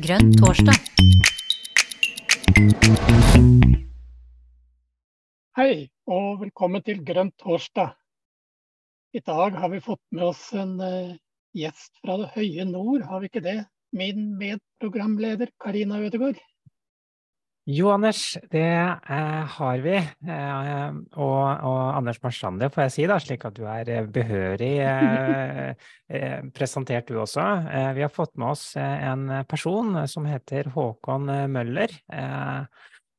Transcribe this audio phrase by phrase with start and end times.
[0.00, 0.76] Grønn torsdag.
[5.58, 5.72] Hei,
[6.08, 7.92] og velkommen til Grønn torsdag.
[9.12, 11.12] I dag har vi fått med oss en uh,
[11.52, 13.58] gjest fra det høye nord, har vi ikke det?
[13.92, 16.40] Min medprogramleder Karina Ødegaard.
[17.70, 19.94] Jo, Anders, det eh, har vi.
[19.94, 24.70] Eh, og, og, Anders Marstrande, får jeg si, da, slik at du er eh, behørig
[24.82, 27.44] eh, eh, presentert du også.
[27.70, 31.94] Eh, vi har fått med oss en person som heter Håkon Møller.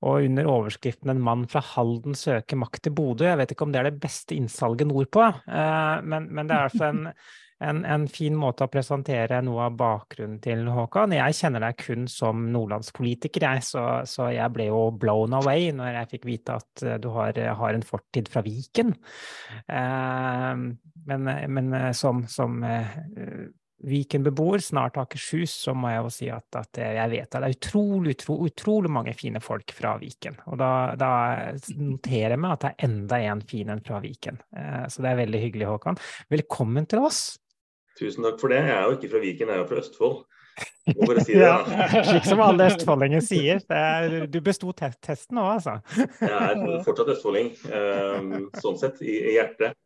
[0.01, 3.29] og under overskriften 'En mann fra Halden søker makt til Bodø'.
[3.29, 5.31] Jeg vet ikke om det er det beste innsalget nordpå,
[6.03, 7.07] men, men det er altså en
[7.61, 11.15] en, en, fin måte å presentere noe av bakgrunnen til, Håkan.
[11.15, 15.99] Jeg kjenner deg kun som nordlandspolitiker, jeg, så, så, jeg ble jo blown away når
[15.99, 18.95] jeg fikk vite at eh, du har, har en fortid fra Viken.
[19.67, 20.67] Eh,
[21.11, 22.99] men, men, eh, som, som eh,
[23.81, 27.55] Viken-beboer, snart Akershus, så må jeg jo si at, at jeg vet at det er
[27.55, 30.37] utrolig, utro, utrolig mange fine folk fra Viken.
[30.51, 31.11] Og da, da
[31.79, 34.37] noterer jeg meg at det er enda en fin en fra Viken.
[34.53, 36.01] Eh, så det er veldig hyggelig, Håkan.
[36.29, 37.40] Velkommen til oss.
[38.01, 38.63] Tusen takk for det.
[38.65, 40.21] Jeg er jo ikke fra Viken, jeg er jo fra Østfold.
[40.97, 41.43] Må bare si det.
[41.45, 43.61] ja, slik som alle østfoldinger sier.
[43.69, 45.77] Er, du besto te testen òg, altså.
[46.31, 49.77] jeg er fortsatt østfolding, um, sånn sett, i, i, hjertet.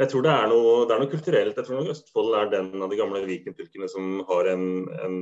[0.00, 1.58] Jeg tror det er, noe, det er, noe, kulturelt.
[1.58, 4.62] Jeg tror nok Østfold er den av de gamle Viken-fylkene som har, en,
[4.96, 5.16] en,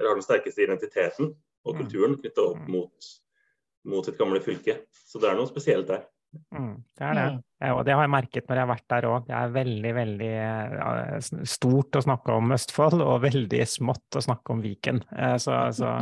[0.00, 1.34] har, den sterkeste identiteten
[1.66, 1.80] og mm.
[1.82, 2.70] kulturen knytta opp mm.
[2.72, 3.10] mot,
[3.92, 4.78] mot sitt gamle fylke.
[4.96, 6.06] Så det er noe spesielt der.
[6.52, 7.28] Mm, det er det.
[7.72, 9.24] Og det har jeg merket når jeg har vært der òg.
[9.26, 14.62] Det er veldig, veldig stort å snakke om Østfold, og veldig smått å snakke om
[14.64, 15.00] Viken.
[15.16, 15.94] Eh, så, så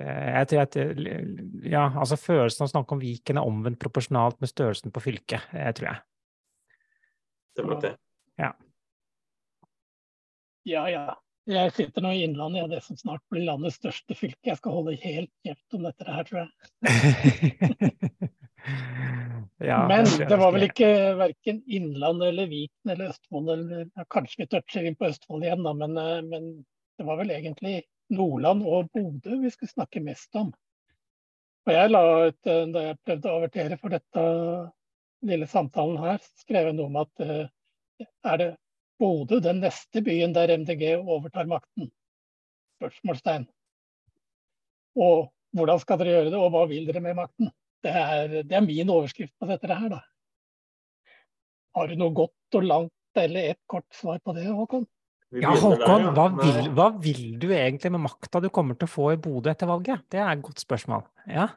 [0.00, 4.40] eh, jeg tror at Ja, altså følelsen av å snakke om Viken er omvendt proporsjonalt
[4.42, 6.04] med størrelsen på fylket, eh, tror jeg.
[7.54, 7.94] Det er nok det.
[8.40, 8.54] Ja.
[10.68, 11.04] Ja, ja.
[11.48, 14.50] Jeg sitter nå i Innlandet, ja, det som snart blir landets største fylke.
[14.50, 16.50] Jeg skal holde helt kjeft om dette her, tror jeg.
[19.62, 20.88] Ja, Men det var vel ikke
[21.18, 25.64] verken Innlandet eller Viken eller Østfold eller ja, Kanskje vi toucher inn på Østfold igjen,
[25.64, 26.50] da, men, eh, men,
[27.00, 27.82] det var vel egentlig
[28.12, 30.50] Nordland og Bodø vi skulle snakke mest om.
[31.68, 34.24] Og jeg la ut, eh, Da jeg prøvde å avertere for dette
[35.28, 38.50] lille samtalen her, skrev jeg noe om at uh, er det
[39.00, 41.88] Bodø den neste byen der MDG overtar makten?
[42.78, 43.48] Spørsmålstegn.
[45.00, 47.50] Og hvordan skal dere gjøre det, og hva vil dere med makten?
[47.80, 50.00] Det er, det er, min overskrift på dette her, da.
[51.76, 54.84] Har du noe godt og langt eller et kort svar på det, Håkon?
[55.40, 59.12] Ja, Håkon, hva vil, hva vil, du egentlig med makta du kommer til å få
[59.14, 60.02] i Bodø etter valget?
[60.10, 61.06] Det er et godt spørsmål.
[61.30, 61.48] Ja,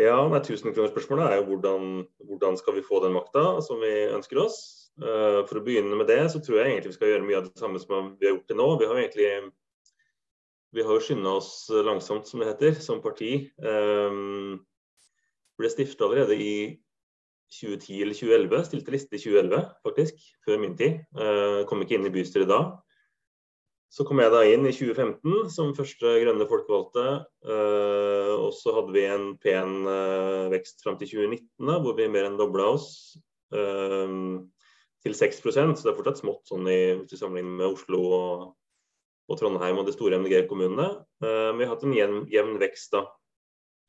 [0.00, 1.88] ja nei, Tusenkronersspørsmålet er jo hvordan,
[2.26, 4.89] hvordan skal vi få den makta som vi ønsker oss.
[5.00, 7.48] Uh, for å begynne med det, så tror jeg egentlig vi skal gjøre mye av
[7.48, 8.68] det samme som vi har gjort til nå.
[8.80, 9.30] Vi har egentlig
[10.70, 13.48] vi har jo skynda oss langsomt, som det heter, som parti.
[13.58, 14.60] Um,
[15.58, 16.52] ble stifta allerede i
[17.50, 18.62] 2010 eller 2011.
[18.68, 21.00] Stilte liste i 2011, faktisk, før min tid.
[21.18, 22.60] Uh, kom ikke inn i bystyret da.
[23.90, 27.06] Så kom jeg da inn i 2015 som første grønne folkevalgte.
[27.42, 32.06] Uh, og så hadde vi en pen uh, vekst fram til 2019, da, hvor vi
[32.14, 33.18] mer enn dobla oss
[33.50, 34.06] uh,
[35.00, 38.42] til 6% så det er fortsatt smått sånn i, hvis du sammenligner med Oslo og
[39.30, 40.90] og Trondheim og de store MDG-kommunene.
[41.22, 43.04] Uh, vi har hatt en jevn, jevn vekst da.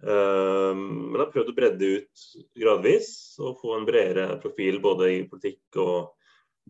[0.02, 2.26] Uh, men har prøvd å bredde ut
[2.58, 3.12] gradvis
[3.42, 6.12] og få en bredere profil både i politikk og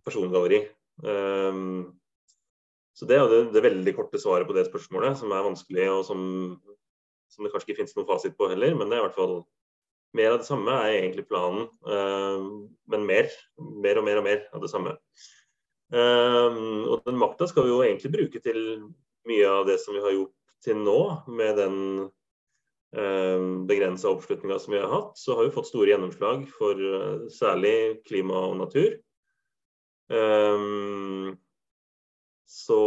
[0.05, 0.63] persongalleri.
[1.03, 1.83] Uh,
[2.95, 6.03] så Det er det, det, veldig korte svaret på det spørsmålet, som er vanskelig og
[6.05, 6.21] som,
[7.31, 8.75] som det kanskje ikke finnes noen fasit på heller.
[8.77, 9.39] Men det er i hvert fall
[10.17, 11.67] mer av det samme er egentlig planen.
[12.91, 14.95] men mer, mer og mer og mer av det samme.
[15.91, 18.59] Um, og den makta skal vi jo egentlig bruke til
[19.27, 21.77] mye av det som vi har gjort til nå, med den
[22.95, 25.19] um, begrensa oppslutninga som vi har hatt.
[25.19, 26.79] Så har vi fått store gjennomslag for
[27.33, 27.75] særlig
[28.07, 28.99] klima og natur.
[32.51, 32.77] Så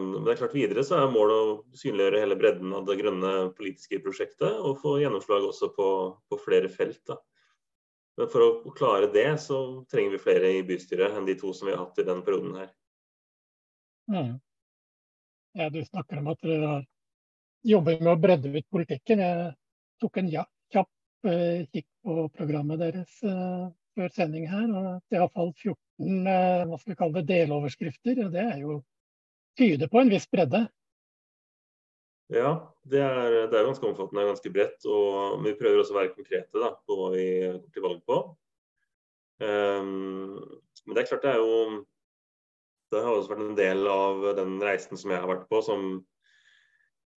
[0.00, 3.32] men det er klart videre så er målet å synliggjøre hele bredden av det grønne
[3.58, 5.88] politiske prosjektet, og få gjennomslag også på,
[6.30, 7.02] på flere felt.
[7.10, 7.18] da.
[8.16, 9.58] Men for å klare det, så
[9.90, 12.56] trenger vi flere i bystyret enn de to som vi har hatt i denne perioden
[12.62, 12.72] her.
[14.08, 14.34] Mm.
[15.58, 16.84] Ja, du snakker om at dere har
[17.64, 19.22] jobber med å bredde ut politikken.
[19.24, 19.52] Jeg
[20.02, 20.90] tok en ja, kjapp
[21.28, 24.66] uh, kikk på programmet deres uh, før sending her.
[24.70, 25.76] og Det er iallfall 14
[26.28, 28.24] uh, hva skal vi kalle det, deloverskrifter.
[28.26, 28.80] og Det er jo
[29.58, 30.64] tyder på en viss bredde.
[32.32, 32.54] Ja,
[32.88, 34.86] det er, det er ganske omfattende og ganske bredt.
[34.88, 38.20] Og vi prøver også å være konkrete da, på hva vi går til valg på.
[39.42, 40.40] Um,
[40.84, 41.80] men det er klart det er jo
[42.92, 46.04] Det har også vært en del av den reisen som jeg har vært på, som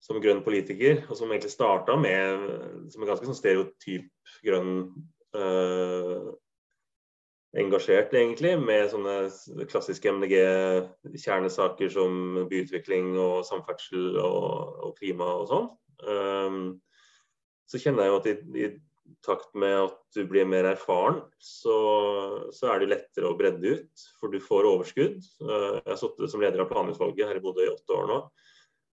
[0.02, 2.44] som grønn politiker, og som egentlig starta med
[2.92, 4.04] som en ganske sånn stereotyp
[4.46, 4.74] grønn
[5.34, 6.28] uh,
[7.56, 9.14] engasjert, egentlig, med sånne
[9.70, 15.70] klassiske MDG-kjernesaker som byutvikling og samferdsel og, og klima og sånn.
[16.04, 16.60] Um,
[17.68, 18.68] så kjenner jeg jo at i, i,
[19.24, 21.78] takt med at du blir mer erfaren, så,
[22.52, 24.06] så, er det lettere å bredde ut.
[24.20, 25.18] For du får overskudd.
[25.40, 28.22] Uh, jeg har sittet som leder av planutvalget her i Bodø i åtte år nå.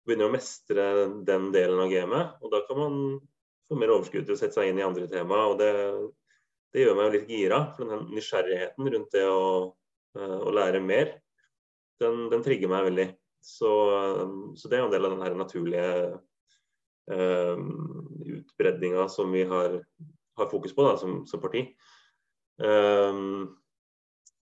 [0.08, 0.86] Begynner å mestre
[1.28, 2.34] den delen av gamet.
[2.42, 3.02] Og da kan man
[3.70, 5.44] få mer overskudd til å sette seg inn i andre tema.
[5.52, 5.70] og det
[6.70, 7.60] det gjør meg jo litt gira.
[7.76, 9.44] For den nysgjerrigheten rundt det å,
[10.18, 11.14] eh, å lære mer,
[12.02, 13.08] den, den, trigger meg veldig.
[13.44, 13.70] Så,
[14.56, 15.84] så, det er en del av den her naturlige
[17.08, 17.62] uh,
[18.36, 19.78] utbredninga som vi har,
[20.36, 21.62] har, fokus på da, som, som parti.
[22.60, 23.56] Um,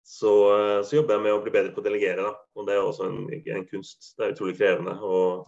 [0.01, 0.33] så,
[0.81, 2.25] så, jobber jeg med å bli bedre på å delegere.
[2.25, 2.33] Da.
[2.57, 4.15] og Det er også en, en kunst.
[4.17, 4.97] Det er utrolig krevende.
[4.97, 5.45] og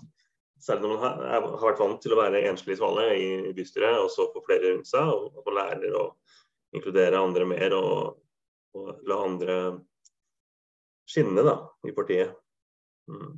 [0.59, 4.09] Særlig når man har, har vært vant til å være enslig svale i bystyret, og
[4.11, 6.09] så få flere rundt seg, og, og lærer å
[6.75, 8.19] inkludere andre mer og,
[8.77, 9.59] og la andre
[11.09, 11.55] skinne da,
[11.89, 12.35] i partiet.
[13.09, 13.37] Mm.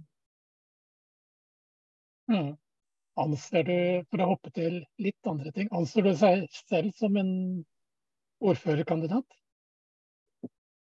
[2.32, 2.50] Mm.
[3.22, 3.78] Anser du,
[4.12, 7.32] for å hoppe til litt andre ting, anser du seg selv som en
[8.42, 9.28] ordførerkandidat?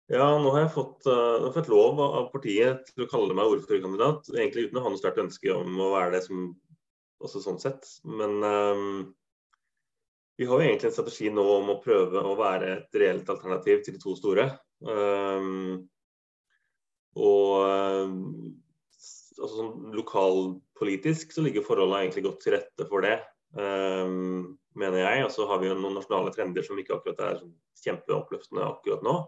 [0.08, 4.30] Ja, nå har jeg fått, uh, fått lov av partiet til å kalle meg ordførerkandidat.
[4.32, 6.46] Egentlig uten å ha noe sterkt ønske om å være det som
[7.24, 7.88] også sånn sett.
[8.08, 8.86] Men um,
[10.38, 13.80] vi har jo egentlig en strategi nå om å prøve å være et reelt alternativ
[13.82, 14.44] til de to store.
[14.86, 15.80] Um,
[17.18, 18.20] og um,
[19.34, 23.16] altså, sånn lokalpolitisk så ligger forholdene egentlig godt til rette for det,
[23.58, 25.26] um, mener jeg.
[25.26, 29.02] Og så har vi jo noen nasjonale trender som ikke akkurat er sånn kjempeoppløftende akkurat
[29.06, 29.18] nå.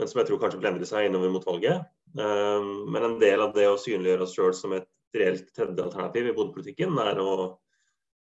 [0.00, 1.86] Men som jeg tror kanskje vil endre seg innover mot valget.
[2.18, 6.32] Um, men en del av det å synliggjøre oss sjøl som et reelt tredje alternativ
[6.32, 7.60] i boligpolitikken, er å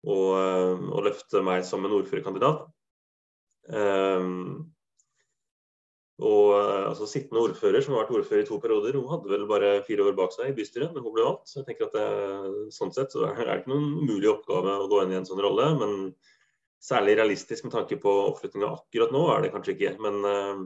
[0.08, 2.66] og, eh, og løfte meg som en ordførerkandidat.
[3.68, 4.72] Um,
[6.18, 9.44] og eh, altså, Sittende ordfører som har vært ordfører i to perioder, hun hadde vel
[9.50, 11.52] bare fire år bak seg i bystyret når hun ble valgt.
[11.52, 14.90] Så jeg tenker at det, sånn sett så er det ikke noen umulig oppgave å
[14.90, 15.70] gå inn i en sånn rolle.
[15.78, 15.94] Men
[16.82, 19.94] særlig realistisk med tanke på oppslutninga akkurat nå er det kanskje ikke.
[20.02, 20.66] Men uh,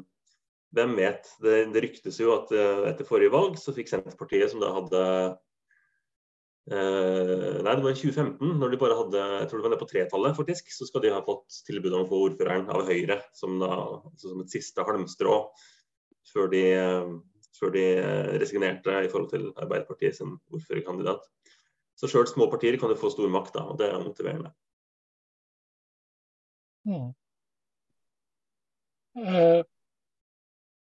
[0.78, 1.28] hvem vet.
[1.44, 5.04] Det, det, ryktes jo at uh, etter forrige valg så fikk Senterpartiet, som da hadde
[6.72, 9.90] nei, det var i 2015, når de bare hadde jeg tror det var nede på
[9.90, 13.58] tretallet, faktisk, så skal de ha fått tilbud om å få ordføreren av Høyre som,
[13.60, 13.72] da,
[14.08, 15.36] altså som et siste halmstrå
[16.32, 16.64] før de,
[17.58, 21.28] før de uh, resignerte i forhold til Arbeiderpartiet sin ordførerkandidat.
[22.00, 24.54] Så sjøl små partier kan jo få stor makt, da, og det er motiverende.
[26.88, 27.12] Mm.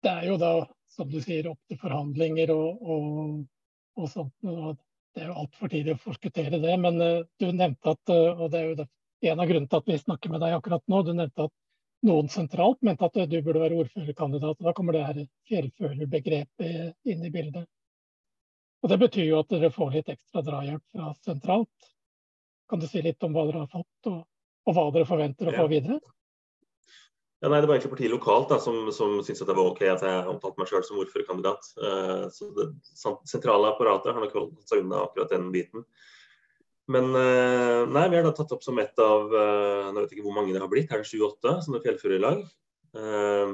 [0.05, 0.53] det er jo da,
[0.93, 3.41] som du sier, opp til forhandlinger og, og,
[3.99, 4.35] og sånt.
[4.47, 4.77] Og
[5.13, 8.49] det er jo altfor tidlig å forskuttere det, men uh, du nevnte at uh, og
[8.53, 8.87] det er jo det,
[9.29, 11.53] en av grunnene til at vi snakker med deg akkurat nå, du nevnte at
[12.03, 14.59] noen sentralt mente at du burde være ordførerkandidat.
[14.59, 17.69] og Da kommer det her fjellførerbegrepet inn i bildet.
[18.83, 21.93] Og Det betyr jo at dere får litt ekstra drahjelp fra sentralt.
[22.67, 24.19] Kan du si litt om hva dere har fått, og,
[24.67, 26.01] og hva dere forventer å få videre?
[27.43, 30.03] Ja, nei, Det var egentlig partiet lokalt da, som, som syntes det var OK at
[30.07, 31.65] jeg omtalte meg selv som ordførerkandidat.
[31.75, 32.69] Uh, så det
[33.27, 35.83] sentrale apparatet har nok holdt seg unna akkurat den biten.
[36.87, 40.23] Men uh, nei, vi har da tatt opp som et av uh, jeg vet ikke
[40.29, 42.45] hvor mange det har blitt, er det sju-åtte sånne fjellførerlag.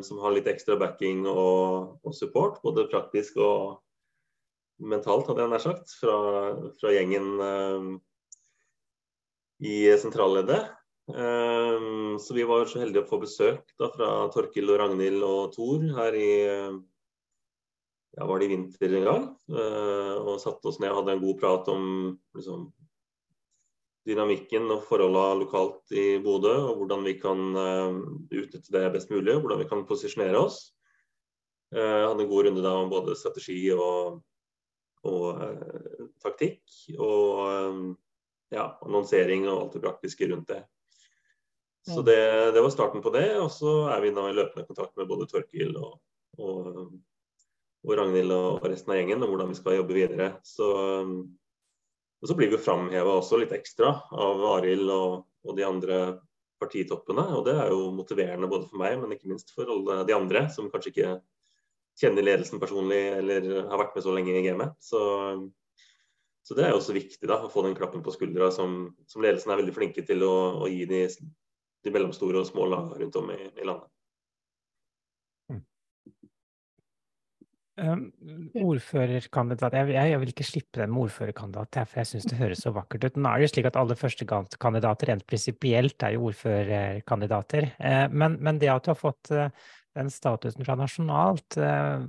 [0.03, 3.77] som har litt ekstra backing og, og, support, både praktisk og
[4.84, 6.17] mentalt, hadde jeg nær sagt, fra,
[6.75, 7.39] fra gjengen
[9.63, 10.75] i sentralleddet.
[11.09, 15.55] Um, så vi var så heldige å få besøk da, fra Torkil og Ragnhild og
[15.55, 16.33] Thor her i
[18.13, 19.25] ja, var det i vinter en gang.
[19.49, 21.83] Uh, og satte oss ned og hadde en god prat om
[22.37, 22.67] liksom,
[24.09, 26.55] dynamikken og forholdene lokalt i Bodø.
[26.69, 30.67] Og hvordan vi kan uh, utnytte det best mulig, og hvordan vi kan posisjonere oss.
[31.69, 34.15] Jeg hadde en god runde da om både strategi og,
[35.05, 35.41] og
[36.17, 36.63] taktikk.
[36.97, 37.93] Og
[38.49, 40.63] ja, annonsering og alt det praktiske rundt det.
[41.88, 43.27] Så det, det, var starten på det.
[43.39, 46.00] Og så er vi nå i løpende kontakt med både Torkil og,
[46.41, 46.69] og,
[47.86, 50.31] og Ragnhild og resten av gjengen om hvordan vi skal jobbe videre.
[50.45, 50.69] Så,
[52.19, 56.00] og så blir vi framheva også litt ekstra av Arild og, og, de andre
[56.59, 57.25] partitoppene.
[57.38, 60.48] Og det er jo motiverende både for meg, men ikke minst for alle de andre
[60.53, 61.13] som kanskje ikke
[62.00, 64.75] kjenner ledelsen personlig eller har vært med så lenge i gamet.
[64.83, 65.00] Så,
[66.43, 69.24] så det er jo også viktig da, å få den klappen på skuldra som, som
[69.24, 71.05] ledelsen er veldig flinke til å, å gi de
[71.86, 73.88] de mellomstore og små lagene rundt om i, i landet.
[75.50, 75.63] Mm.
[77.79, 78.03] Um,
[78.59, 82.74] ordførerkandidat jeg, jeg, vil ikke slippe den med ordførerkandidat, for jeg syns det høres så
[82.75, 83.19] vakkert ut.
[83.19, 87.74] Nå er det jo slik at alle førstekandidater rent prinsipielt er jo ordførerkandidater.
[87.79, 89.48] Uh, men, men, det at du har fått uh,
[89.98, 92.03] den statusen fra nasjonalt, uh,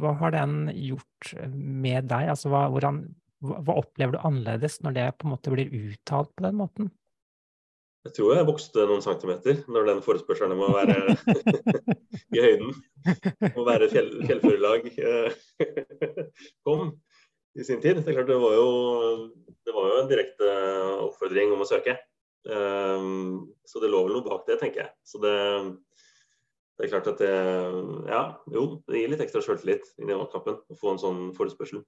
[0.00, 2.32] hva har den gjort med deg?
[2.32, 3.04] Altså, hva, hvordan,
[3.44, 6.90] hva opplever du annerledes når det på en måte blir uttalt på den måten?
[8.06, 11.16] Jeg tror jeg vokste noen centimeter når den forespørselen må være
[12.36, 12.70] i høyden.
[13.58, 15.36] Må være fjell, fjellførerlag eh,
[16.64, 16.94] kom
[17.58, 18.00] i sin tid.
[18.00, 18.70] Det, er klart, det, var jo,
[19.66, 20.48] det var jo en direkte
[21.10, 21.98] oppfordring om å søke.
[22.48, 24.92] Um, så det lå vel noe bak det, tenker jeg.
[25.04, 25.36] Så det,
[26.80, 27.34] det er klart at det
[28.08, 31.84] Ja, jo, det gir litt ekstra sjøltillit inn i valgkampen å få en sånn forespørsel.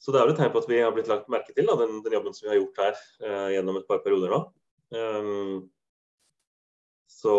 [0.00, 1.76] Så det er vel et tegn på at vi har blitt lagt merke til, da,
[1.80, 4.44] den, den, jobben som vi har gjort her uh, gjennom et par perioder nå.
[4.90, 5.68] Um,
[7.10, 7.34] så,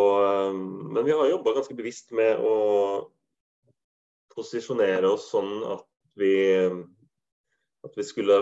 [0.49, 2.55] um, men vi har jobba ganske bevisst med å
[4.31, 5.87] posisjonere oss sånn at
[6.19, 6.33] vi,
[7.83, 8.37] at vi skulle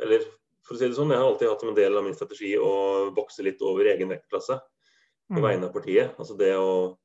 [0.00, 0.24] Eller
[0.66, 2.54] for å si det sånn, jeg har alltid hatt som en del av min strategi
[2.58, 5.44] å bokse litt over egen vektklasse på mm.
[5.44, 6.14] vegne av partiet.
[6.20, 6.96] Altså det å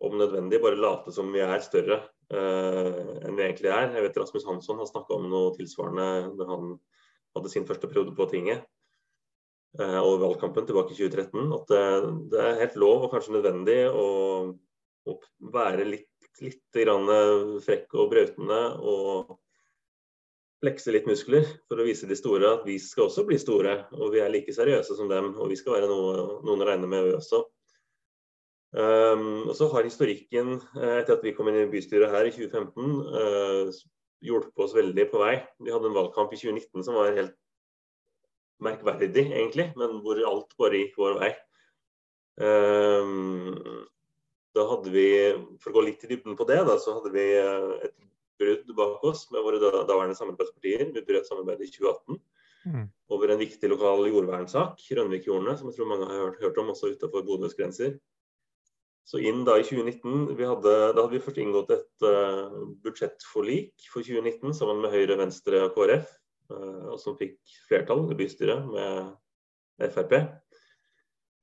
[0.00, 1.98] om nødvendig bare late som vi er større
[2.32, 3.90] uh, enn vi egentlig er.
[3.92, 6.06] Jeg vet Rasmus Hansson har snakka om noe tilsvarende
[6.38, 6.76] da han
[7.36, 8.64] hadde sin første periode på tinget.
[9.78, 11.52] Eh, over valgkampen tilbake i 2013.
[11.54, 11.82] At det,
[12.32, 14.08] det, er helt lov og kanskje nødvendig å,
[15.06, 15.14] å
[15.54, 16.08] være litt,
[16.42, 16.80] litt
[17.66, 19.36] frekk og brautende og
[20.60, 23.76] flekse litt muskler for å vise de store at vi skal også bli store.
[23.96, 26.90] Og vi er like seriøse som dem, og vi skal være noe, noen å regne
[26.90, 27.44] med, også.
[28.70, 32.30] Um, og så har historikken, eh, etter at vi kom inn i bystyret her i
[32.30, 33.22] 2015, uh,
[33.66, 33.80] eh,
[34.22, 35.32] hjulpet oss veldig på vei.
[35.58, 37.34] Vi hadde en valgkamp i 2019 som var helt
[38.64, 41.30] merkverdig, egentlig, men hvor alt bare gikk vår vei.
[42.40, 43.56] Um,
[44.56, 45.06] da hadde vi,
[45.62, 47.96] For å gå litt i dybden på det, da, så hadde vi eh, et
[48.40, 50.88] brudd bak oss med våre daværende samarbeidspartier.
[50.94, 52.16] Vi brøt samarbeidet i 2018
[52.72, 52.86] mm.
[53.14, 56.94] over en viktig lokal jordvernsak, Rønvikjordene, som jeg tror mange har hørt, hørt om, også
[56.94, 57.98] utenfor Bodøs grenser.
[59.10, 64.06] Så inn da i 2019, hadde, Da hadde vi først inngått et uh, budsjettforlik for
[64.06, 66.12] 2019 sammen med Høyre, Venstre og KrF.
[66.50, 67.38] Eh, og som fikk
[67.68, 70.16] flertall i bystyret med Frp.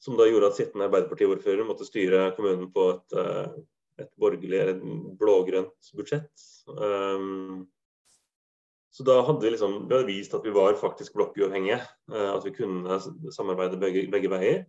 [0.04, 3.58] Som da gjorde at sittende Arbeiderpartiordfører måtte styre kommunen på et, eh,
[4.04, 4.78] et borgerlig eller
[5.18, 6.30] blågrønt budsjett.
[6.70, 7.66] Um,
[8.94, 11.80] så da hadde vi liksom vi hadde vist at vi var faktisk blokkuavhengige.
[12.12, 13.00] Uh, at vi kunne
[13.34, 14.68] samarbeide begge, begge veier.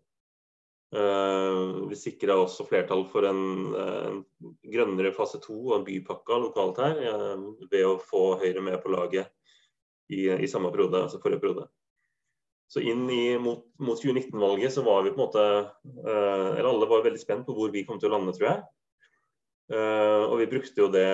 [0.89, 4.23] Vi sikra også flertall for en, en,
[4.73, 7.03] grønnere fase to og en bypakke lokalt her,
[7.69, 9.29] ved å få Høyre med på laget
[10.09, 11.69] i, i samme periode, altså forrige periode.
[12.69, 15.45] Så inn i, mot, mot 2019-valget så var vi på en måte
[16.05, 18.59] uh, Eller alle var veldig spent på hvor vi kom til å lande, tror jeg.
[19.73, 21.09] Uh, og vi brukte jo det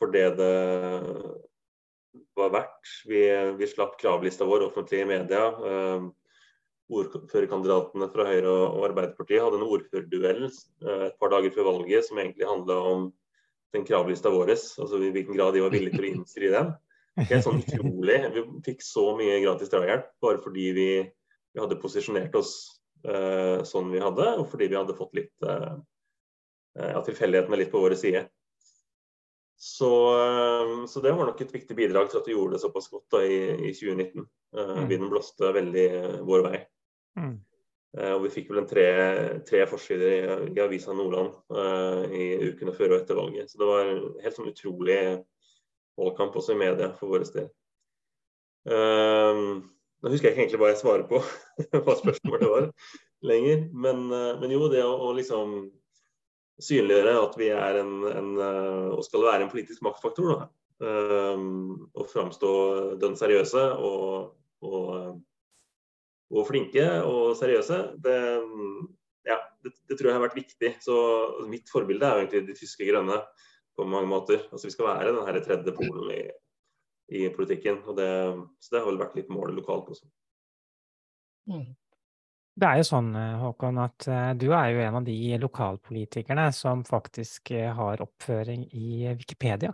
[0.00, 0.54] for det det
[2.38, 2.92] var verdt.
[3.10, 3.20] Vi,
[3.58, 5.44] vi slapp kravlista vår offentlig i media.
[5.60, 6.08] Uh,
[6.88, 12.48] ordførerkandidatene fra Høyre og Arbeiderpartiet hadde en ordførerduell et par dager før valget som egentlig
[12.48, 13.10] handla om
[13.76, 16.70] den kravlista vår, altså i hvilken grad de var villige til å innfri den.
[17.18, 18.18] Helt sånn utrolig.
[18.34, 20.88] Vi fikk så mye gratis drahjelp bare fordi vi,
[21.54, 22.52] vi hadde posisjonert oss
[23.08, 25.78] uh, sånn vi hadde, og fordi vi hadde fått litt uh,
[26.78, 28.26] ja, tilfeldighetene litt på våre side.
[29.58, 32.90] Så, uh, så, det var nok et viktig bidrag til at vi gjorde det såpass
[32.92, 34.26] godt da, i, i 2019.
[34.54, 35.88] Uh, Vinden blåste veldig
[36.26, 36.64] vår vei.
[37.18, 37.38] Mm.
[38.14, 38.84] og vi fikk vel en tre,
[39.48, 40.18] tre forsider i,
[40.52, 41.32] i Avisa Nordland
[42.14, 43.50] i ukene før og etter valget.
[43.50, 43.88] Så det var
[44.22, 44.98] helt sånn utrolig
[45.98, 47.50] valgkamp også i media for våre del.
[48.68, 49.68] Um,
[50.02, 51.20] nå husker jeg ikke egentlig hva jeg svarer på,
[51.84, 52.70] hva spørsmålet var
[53.26, 53.66] lenger.
[53.72, 55.58] Men, uh, men jo, det å, å, liksom
[56.62, 60.34] synliggjøre at vi er en, en uh, og skal være en politisk maktfaktor.
[60.34, 60.48] Da.
[60.78, 62.52] Um, og framstå
[63.02, 65.18] dønn seriøse og, og,
[66.30, 67.80] og, flinke og seriøse.
[68.04, 68.18] Det,
[69.26, 70.74] ja, det, det, tror jeg har vært viktig.
[70.84, 70.96] Så
[71.50, 73.22] mitt forbilde er egentlig de tyske grønne
[73.78, 74.44] på mange måter.
[74.52, 76.22] Altså Vi skal være den her tredje polen i,
[77.18, 77.82] i politikken.
[77.86, 78.08] og det,
[78.60, 80.08] Så det har vel vært litt målet lokalt også.
[81.48, 81.68] Mm.
[82.58, 86.82] Det er jo sånn, Håkon, at uh, du er jo en av de lokalpolitikerne som
[86.84, 89.70] faktisk uh, har oppføring i Wikipedia.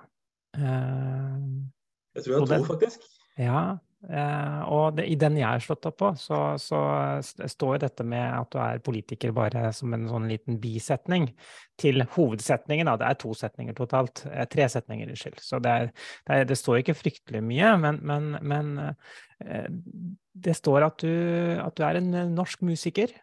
[0.52, 1.64] Uh,
[2.12, 3.08] jeg tror jeg har to, faktisk.
[3.40, 6.80] Ja, Eh, og det, i den jeg er slått opp på, så, så,
[7.22, 11.30] står dette med at du er politiker bare som en sånn liten bisetning
[11.80, 12.90] til hovedsetningen.
[12.90, 12.98] Da.
[13.00, 14.26] Det er to setninger totalt.
[14.30, 15.40] Eh, tre setninger, unnskyld.
[15.40, 15.90] Så det, er,
[16.26, 19.70] det, er, det, står ikke fryktelig mye, men, men, men eh,
[20.34, 21.14] det står at du,
[21.62, 23.14] at du, er en norsk musiker.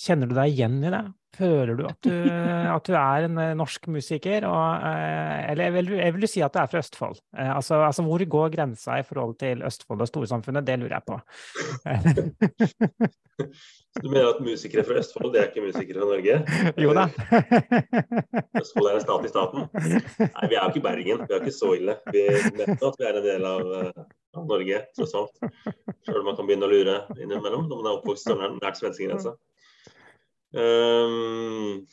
[0.00, 1.04] Kjenner du deg igjen i det?
[1.34, 4.44] Føler du at du, at du er en eh, norsk musiker?
[4.46, 7.16] Og, eh, eller jeg vil, jeg vil, si at du er fra Østfold.
[7.36, 10.66] Eh, altså, altså, hvor går grensa i forhold til Østfold og storsamfunnet?
[10.66, 11.16] Det lurer jeg på.
[14.02, 16.34] du mener at musikere fra Østfold, det er ikke musikere fra Norge?
[16.84, 17.04] Jo da.
[18.62, 19.60] Østfold er en stat i staten?
[19.74, 21.18] Nei, vi er jo ikke Bergen.
[21.24, 21.94] Vi er ikke så ille.
[22.12, 22.20] Vi
[22.60, 23.62] vet at vi er en del av,
[24.38, 25.34] av Norge, tross alt.
[26.04, 29.32] Sjøl om man kan begynne å lure innimellom når man er oppvokst nært svenskegrensa.
[30.54, 31.84] Um,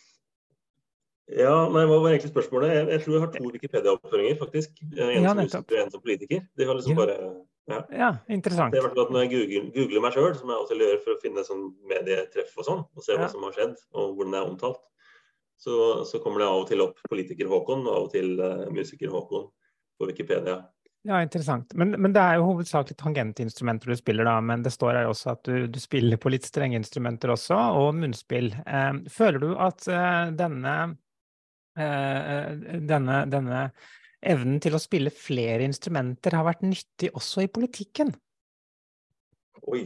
[1.32, 2.74] ja, nei, Hva var egentlig spørsmålet?
[2.76, 4.84] Jeg, jeg tror jeg har to Wikipedia-oppføringer, faktisk.
[4.98, 6.44] En ja, som musiker og en som politiker.
[6.60, 7.00] De har liksom ja.
[7.00, 7.16] bare
[7.72, 7.80] ja.
[7.96, 8.74] ja, interessant.
[8.74, 11.22] Det er at Når jeg googler, googler meg sjøl, som jeg også gjør for å
[11.22, 14.50] finne sånn medietreff og sånn, og se hva som har skjedd og hvordan det er
[14.50, 14.84] omtalt,
[15.62, 15.76] så,
[16.10, 19.12] så, kommer det av og til opp politiker Håkon og av og til uh, musiker
[19.14, 19.46] Håkon
[20.02, 20.58] på Wikipedia.
[21.04, 21.74] Ja, interessant.
[21.74, 24.36] Men, men, det er jo hovedsakelig tangentinstrumenter du spiller, da.
[24.46, 27.96] Men det står her også at du, du spiller på litt strenge instrumenter også, og
[27.98, 28.52] munnspill.
[28.62, 30.76] Eh, føler du at eh, denne,
[31.74, 32.54] eh,
[32.92, 33.66] denne, denne
[34.22, 38.14] evnen til å spille flere instrumenter har vært nyttig også i politikken?
[39.74, 39.86] Oi.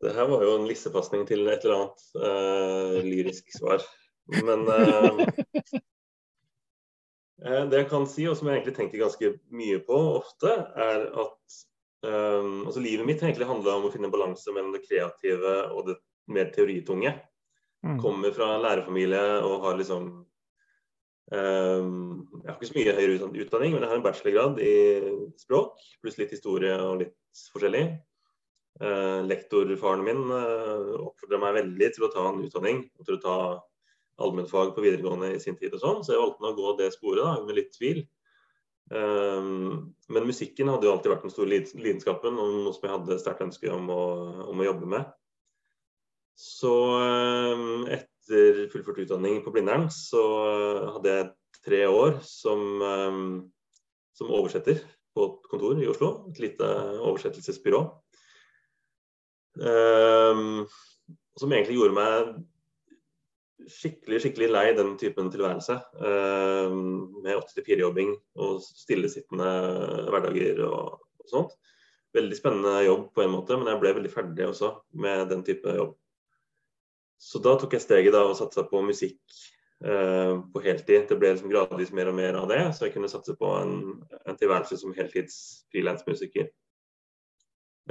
[0.00, 3.84] Det her var jo en lissepasning til et eller annet uh, lyrisk svar.
[4.32, 5.80] Men Eh,
[7.42, 11.56] det jeg kan si, og som jeg egentlig tenker ganske mye på ofte, er at
[12.06, 15.88] um, altså livet mitt egentlig handla om å finne en balanse mellom det kreative og
[15.90, 15.96] det
[16.32, 17.14] mer teoritunge.
[17.82, 17.96] Mm.
[18.02, 20.04] Kommer fra en lærerfamilie og har liksom
[21.34, 21.96] um,
[22.38, 24.74] Jeg har ikke så mye høyere utdanning, men jeg har en bachelorgrad i
[25.40, 27.86] språk, pluss litt historie og litt forskjellig.
[28.80, 33.22] Uh, lektorfaren min uh, oppfordra meg veldig til å ta en utdanning og til å
[33.22, 33.36] ta
[34.22, 37.24] allmennfag på videregående i sin tid og sånn, så jeg valgte å gå det sporet
[37.24, 38.04] da, med litt tvil.
[38.92, 43.20] Um, men musikken hadde jo alltid vært den store lidenskapen, og noe som jeg hadde
[43.22, 44.02] sterkt ønske om å,
[44.52, 45.12] om å, jobbe med.
[46.36, 50.22] Så um, etter fullført utdanning på Blindern, så
[50.96, 51.30] hadde jeg
[51.62, 53.24] tre år som, um,
[54.18, 54.82] som oversetter
[55.16, 56.14] på et kontor i Oslo.
[56.32, 56.68] Et lite
[57.00, 57.84] oversettelsesbyrå.
[61.36, 62.30] som egentlig gjorde meg
[63.70, 65.78] skikkelig skikkelig lei den typen tilværelse.
[66.02, 66.74] Eh,
[67.22, 69.50] med 8-4-jobbing og stillesittende
[70.10, 71.56] hverdager og, og, sånt.
[72.12, 75.76] Veldig spennende jobb på en måte, men jeg ble veldig ferdig også med den type
[75.78, 75.96] jobb.
[77.22, 79.20] Så da tok jeg steget da og satsa på musikk
[79.86, 81.06] eh, på heltid.
[81.08, 83.78] Det ble liksom gradvis mer og mer av det, så jeg kunne satse på en,
[84.26, 85.38] en tilværelse som heltids
[85.72, 86.50] frilansmusiker.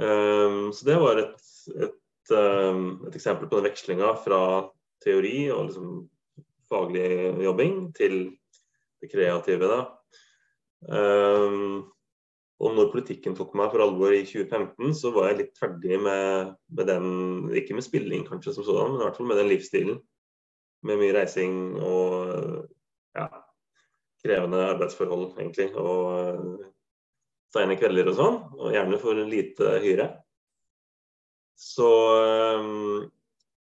[0.00, 1.42] Um, så det var et,
[1.84, 4.38] et, um, et eksempel på den vekslinga fra
[5.02, 5.90] teori og liksom
[6.72, 7.08] faglig
[7.44, 8.20] jobbing til
[9.02, 9.68] det kreative.
[9.68, 9.80] da.
[10.82, 11.92] Um,
[12.62, 16.52] og når politikken tok meg for alvor i 2015, så var jeg litt ferdig med,
[16.70, 17.06] med den
[17.58, 19.98] Ikke med spilling kanskje som sådan, men i hvert fall med den livsstilen.
[20.86, 22.68] Med mye reising og
[23.14, 23.26] ja,
[24.22, 25.68] krevende arbeidsforhold, egentlig.
[25.78, 26.62] Og
[27.54, 28.38] seine kvelder og sånn.
[28.58, 30.08] Og gjerne for lite hyre.
[31.58, 31.90] Så
[32.58, 33.10] um,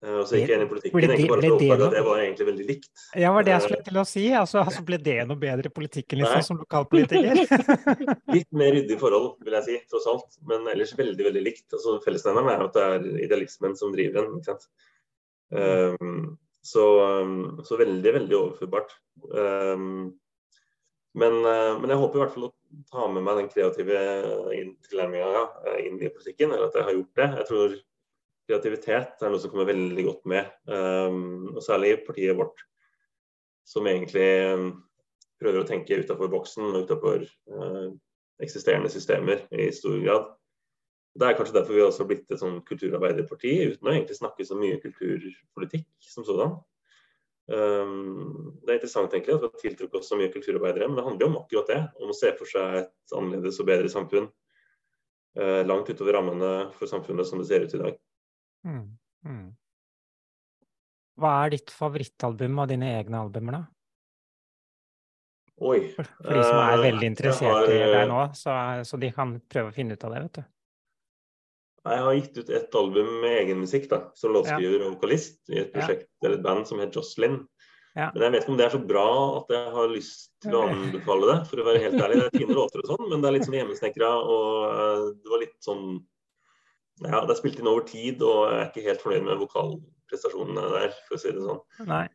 [0.04, 2.04] Eh, og så gikk jeg inn i politikken ble det, ikke bare å at det
[2.06, 2.90] var egentlig veldig likt.
[3.22, 4.26] Ja, var det jeg skulle til å si.
[4.42, 7.40] Altså, altså ble det noe bedre i politikken liksom, som lokalpolitiker?
[8.36, 10.42] Litt mer ryddig forhold, vil jeg si, tross alt.
[10.50, 11.68] Men ellers veldig veldig likt.
[11.72, 14.38] Altså, Fellesnevneren er at det er idealismen som driver en.
[14.42, 14.68] ikke sant?
[15.56, 16.84] Um, så,
[17.64, 18.96] så, veldig, veldig overførbart.
[19.30, 20.16] Um,
[21.16, 22.56] men, uh, men, jeg håper i hvert fall å
[22.92, 24.00] ta med meg den kreative
[24.90, 25.44] tilnærminga
[25.86, 27.28] inn i politikken, eller at jeg har gjort det.
[27.38, 27.78] Jeg tror
[28.46, 30.50] kreativitet er noe som kommer veldig godt med.
[30.70, 32.62] Um, og særlig partiet vårt,
[33.66, 34.68] som egentlig um,
[35.42, 37.90] prøver å tenke utafor boksen og utafor uh,
[38.44, 40.30] eksisterende systemer i stor grad.
[41.16, 44.46] Det er kanskje derfor vi også har blitt et sånn kulturarbeiderparti, uten å egentlig snakke
[44.48, 46.58] så mye kulturpolitikk som sådan.
[47.46, 51.06] Um, det er interessant egentlig at vi har tiltrukket oss så mye kulturarbeidere, men det
[51.06, 51.84] handler jo om akkurat det.
[52.02, 54.28] Om å se for seg et annerledes og bedre samfunn.
[55.36, 57.98] Uh, langt utover rammene for samfunnet som det ser ut i dag.
[58.66, 58.98] Mm,
[59.28, 59.46] mm.
[61.22, 63.64] Hva er ditt favorittalbum av dine egne albumer, da?
[65.64, 65.80] Oi.
[65.96, 69.72] For, for de som er veldig interessert i deg nå, så, så, de kan prøve
[69.72, 70.52] å finne ut av det, vet du.
[71.86, 75.62] Jeg har gitt ut ett album med egen musikk, da, som låtskriver og vokalist i
[75.62, 76.26] et prosjekt ja.
[76.26, 77.44] eller et band som het Jocelyn.
[77.96, 78.10] Ja.
[78.10, 79.06] Men jeg vet ikke om det er så bra
[79.38, 82.18] at jeg har lyst til å anbefale det, for å være helt ærlig.
[82.20, 85.32] Det er fine låter og sånn, men det er litt sånn hjemmesnekra, og uh, det
[85.32, 85.86] var litt sånn
[87.04, 90.68] ja, det er spilt inn over tid, og jeg er ikke helt fornøyd med vokalprestasjonene
[90.76, 91.64] der, for å si det sånn.
[91.90, 92.06] Nei.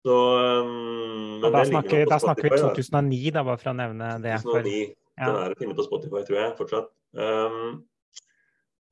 [0.00, 0.16] Så,
[0.64, 4.36] um, da, snakker, da snakker, vi 2009, da, bare for å nevne det.
[4.44, 4.82] 2009.
[5.20, 5.28] Ja.
[5.28, 6.92] Den er å finne på Spotify, tror jeg, fortsatt.
[7.16, 7.80] Um,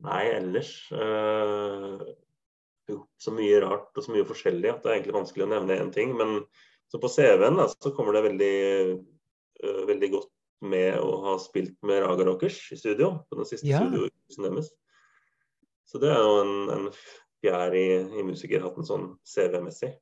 [0.05, 2.03] nei, ellers uh,
[2.89, 5.79] gjort så mye rart og så mye forskjellig at det er egentlig vanskelig å nevne
[5.81, 6.13] én ting.
[6.19, 6.43] Men
[6.93, 8.59] så på CV-en så kommer det veldig,
[9.65, 10.35] uh, veldig godt
[10.69, 13.15] med å ha spilt med Raga Rockers i studio.
[13.31, 13.85] på den siste ja.
[13.89, 14.73] deres.
[15.89, 16.87] Så det er jo en, en
[17.41, 17.89] fjær i,
[18.21, 19.95] i musikerhatten sånn CV-messig.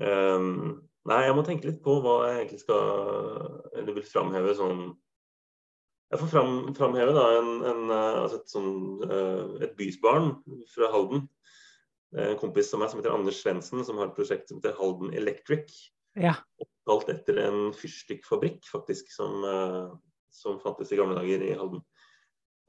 [0.00, 2.86] Um, nei, jeg må tenke litt på hva jeg egentlig skal
[3.76, 4.78] Eller vil framheve sånn
[6.10, 8.70] jeg får fram, framheve da, en, en, eh, altså et, sånn,
[9.06, 10.32] eh, et, bysbarn
[10.72, 11.28] fra Halden.
[12.18, 15.12] En kompis av meg som heter Anders Svendsen, som har et prosjekt som heter Halden
[15.14, 15.70] Electric.
[16.18, 16.34] Ja.
[16.58, 19.92] Oppkalt etter en fyrstikkfabrikk faktisk, som, eh,
[20.34, 21.84] som, fantes i gamle dager i Halden.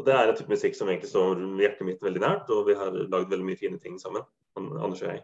[0.01, 2.73] Og Det er en type musikk som egentlig står hjertet mitt veldig nært, og vi
[2.79, 4.25] har lagd veldig mye fine ting sammen.
[4.57, 5.21] Anders og jeg.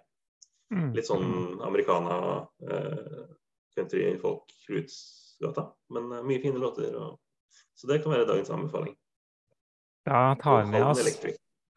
[0.70, 0.92] Mm.
[0.94, 1.32] Litt sånn
[1.66, 2.20] americana,
[2.62, 3.24] eh,
[3.74, 5.72] country, folk, roots-gata.
[5.96, 6.94] Men eh, mye fine låter.
[6.94, 7.18] og
[7.74, 8.94] så det kan være dagens anbefaling.
[10.06, 11.18] Da tar vi med oss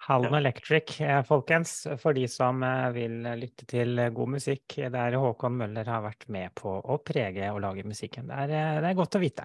[0.00, 5.58] Halden Electric, eh, folkens, for de som eh, vil lytte til god musikk der Håkon
[5.60, 8.28] Møller har vært med på å prege og lage musikken.
[8.28, 9.44] Det er, eh, det er godt å vite.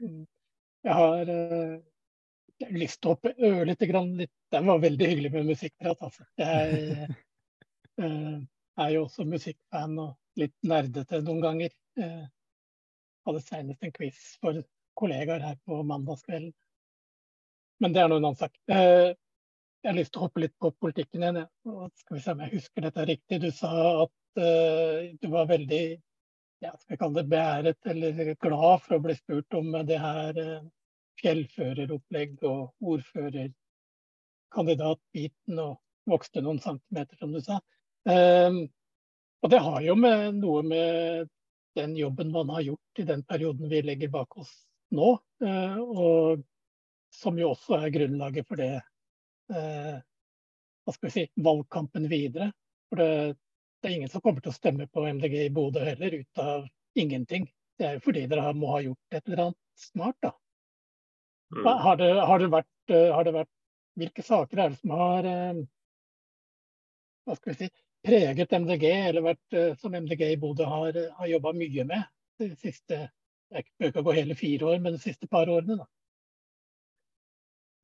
[0.00, 1.32] Jeg har
[2.76, 6.24] lyst til å ørlite grann litt Det var veldig hyggelig med musikkprat, altså.
[6.40, 7.08] Jeg
[8.00, 8.38] uh,
[8.84, 11.74] er jo også musikkfan og litt nerdete noen ganger.
[11.98, 12.24] Uh,
[13.26, 14.62] hadde senest en quiz for
[14.96, 16.54] kollegaer her på mandagskvelden.
[17.82, 18.54] Men det er nå en annen sak.
[18.72, 19.12] Eh,
[19.82, 21.42] jeg har lyst til å hoppe litt på politikken igjen.
[22.00, 23.40] Skal vi se om jeg husker dette riktig.
[23.42, 23.72] Du sa
[24.06, 25.82] at uh, du var veldig
[26.64, 30.40] ja, skal vi kalle det beæret eller glad for å bli spurt om det her
[30.40, 30.64] uh,
[31.20, 32.60] fjellføreropplegg og
[32.92, 35.72] ordførerkandidatbiten og
[36.06, 37.56] vokste noen centimeter, som du sa.
[38.06, 38.68] Um,
[39.42, 41.28] og det har jo med noe med
[41.76, 44.52] den jobben man har gjort i den perioden vi legger bak oss
[44.94, 45.08] nå.
[45.44, 46.44] uh, og
[47.14, 48.74] som jo også er grunnlaget for det
[49.52, 49.96] uh,
[50.86, 52.52] hva skal vi si, valgkampen videre.
[52.88, 53.36] For det,
[53.82, 56.68] det, er ingen som kommer til å stemme på MDG i Bodø heller, ut av
[56.94, 57.48] ingenting.
[57.76, 60.30] Det er jo fordi dere må ha gjort et eller annet smart, da.
[61.54, 61.66] Mm.
[61.66, 63.52] Har, det, har, det vært, eh, har, det, vært,
[63.96, 65.26] Hvilke saker er det som har
[67.26, 67.68] hva skal vi si,
[68.06, 72.04] preget MDG, eller vært, som MDG i Bodø har, har jobba mye med
[72.38, 73.06] de siste
[73.54, 75.86] jeg behøver ikke å gå hele fire år, men de siste par årene, da.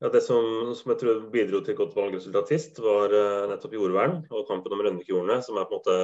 [0.03, 4.25] Ja, Det som, som, jeg tror bidro til godt valgresultat sist, var uh, nettopp jordvern
[4.35, 5.98] og kampen om Rønvikjordene, som er på en måte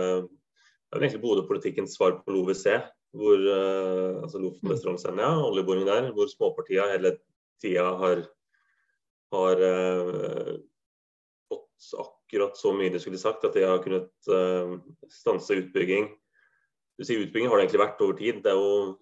[0.89, 2.79] det er egentlig Bodø-politikkens svar på LoVC,
[3.19, 4.71] hvor uh, altså Lofoten.
[4.71, 7.17] Vesterålen, Senja, oljeboring der, hvor småpartiene hele
[7.63, 8.23] tida har,
[9.35, 10.55] har eh,
[11.49, 14.75] fått akkurat så mye de skulle sagt at de har kunnet eh,
[15.13, 16.11] stanse utbygging.
[16.99, 18.41] Du sier Utbygging har det egentlig vært over tid.
[18.43, 18.97] Det er jo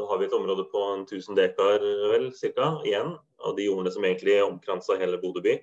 [0.00, 4.04] nå har vi et område på 1000 dekar vel, cirka, igjen, av de jordene som
[4.06, 5.56] egentlig omkransa hele Bodø by.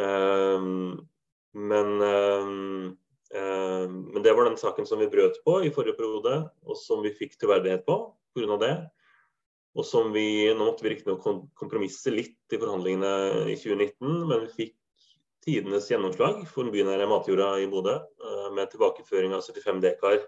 [0.00, 1.02] Um,
[1.52, 2.96] men, um,
[3.36, 7.04] um, men, det var den saken som vi brøt på i forrige periode, og som
[7.04, 7.98] vi fikk troverdighet på
[8.34, 8.56] pga.
[8.62, 8.74] det.
[9.74, 11.24] Og som vi Nå måtte vi riktignok
[11.58, 14.76] kompromisse litt i forhandlingene i 2019, men vi fikk
[15.44, 20.22] tidenes gjennomslag for den bynære matjorda i Bodø, uh, med tilbakeføring av 75 dekar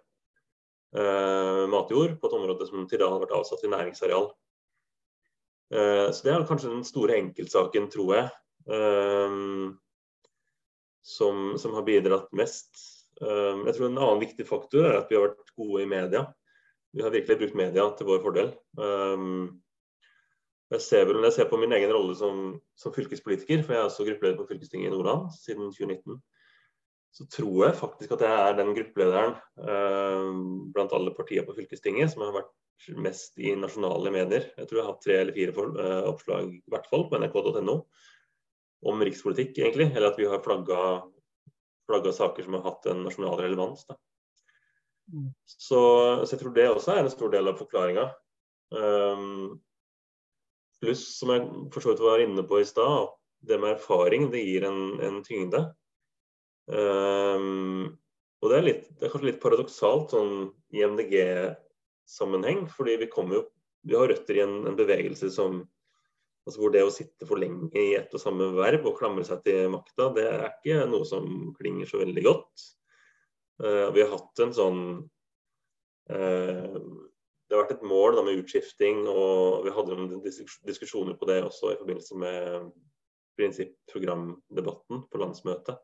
[0.96, 4.28] eh, matjord på et område som til da har vært avsatt til næringsareal.
[5.74, 8.30] Eh, så Det er kanskje den store enkeltsaken, tror jeg,
[8.70, 9.38] eh,
[11.02, 12.70] som, som, har bidratt mest.
[13.20, 16.26] Eh, jeg tror En annen viktig faktor er at vi har vært gode i media.
[16.96, 18.52] Vi har virkelig brukt media til vår fordel.
[18.80, 19.26] Eh,
[20.74, 23.90] jeg ser, når jeg ser på min egen rolle som, som fylkespolitiker, for jeg er
[23.90, 26.16] også gruppeleder på fylkestinget i Nordland siden 2019,
[27.16, 30.32] så tror jeg faktisk at jeg er den gruppelederen eh,
[30.74, 34.50] blant alle partier på fylkestinget som har vært mest i nasjonale medier.
[34.58, 37.78] Jeg tror jeg har hatt tre eller fire eh, oppslag i hvert fall på nrk.no
[38.86, 39.88] om rikspolitikk, egentlig.
[39.94, 43.86] Eller at vi har flagga, saker som har hatt en nasjonal relevans.
[43.88, 44.02] Mm.
[45.46, 45.80] Så,
[46.24, 48.06] så, jeg tror det også er en stor del av forklaringa.
[48.74, 49.60] Um,
[50.82, 53.12] pluss, som jeg for så vidt var inne på i stad,
[53.46, 55.62] det med erfaring det gir en, en tyngde.
[56.66, 57.94] Um,
[58.42, 60.34] og det er, litt, det er, kanskje litt paradoksalt sånn
[60.74, 63.46] i MDG-sammenheng, fordi vi kommer jo
[63.86, 65.60] Vi har røtter i en, en bevegelse som
[66.46, 69.44] altså hvor det å sitte for lenge i ett og samme verv og klamre seg
[69.46, 72.64] til makta, det er ikke noe som klinger så veldig godt.
[73.62, 74.80] Uh, vi har hatt en sånn
[76.12, 80.22] uh, Det har vært et mål da, med utskifting, og vi hadde noen
[80.66, 82.70] diskusjoner på det også i forbindelse med
[83.36, 85.76] prinsipprogramdebatten på landsmøtet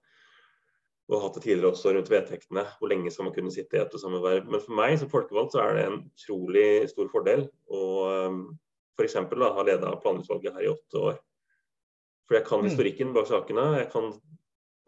[1.13, 2.65] og hatt det tidligere også rundt vedtektene.
[2.79, 4.49] Hvor lenge skal man kunne sitte i ett og samme verv.
[4.49, 7.83] Men for meg som folkevalgt så er det en utrolig stor fordel å
[8.31, 8.43] um,
[8.97, 9.19] f.eks.
[9.19, 11.19] ha leda planutvalget her i åtte år.
[12.29, 12.69] For jeg kan mm.
[12.71, 13.67] historikken bak sakene.
[13.83, 14.13] Jeg kan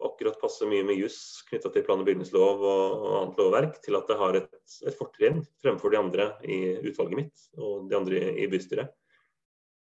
[0.07, 3.97] akkurat passe mye med juss knytta til plan- og bygningslov og, og, annet lovverk, til
[3.99, 4.53] at det har et,
[4.85, 8.93] et fortrinn fremfor de andre i utvalget mitt og de andre i, i bystyret.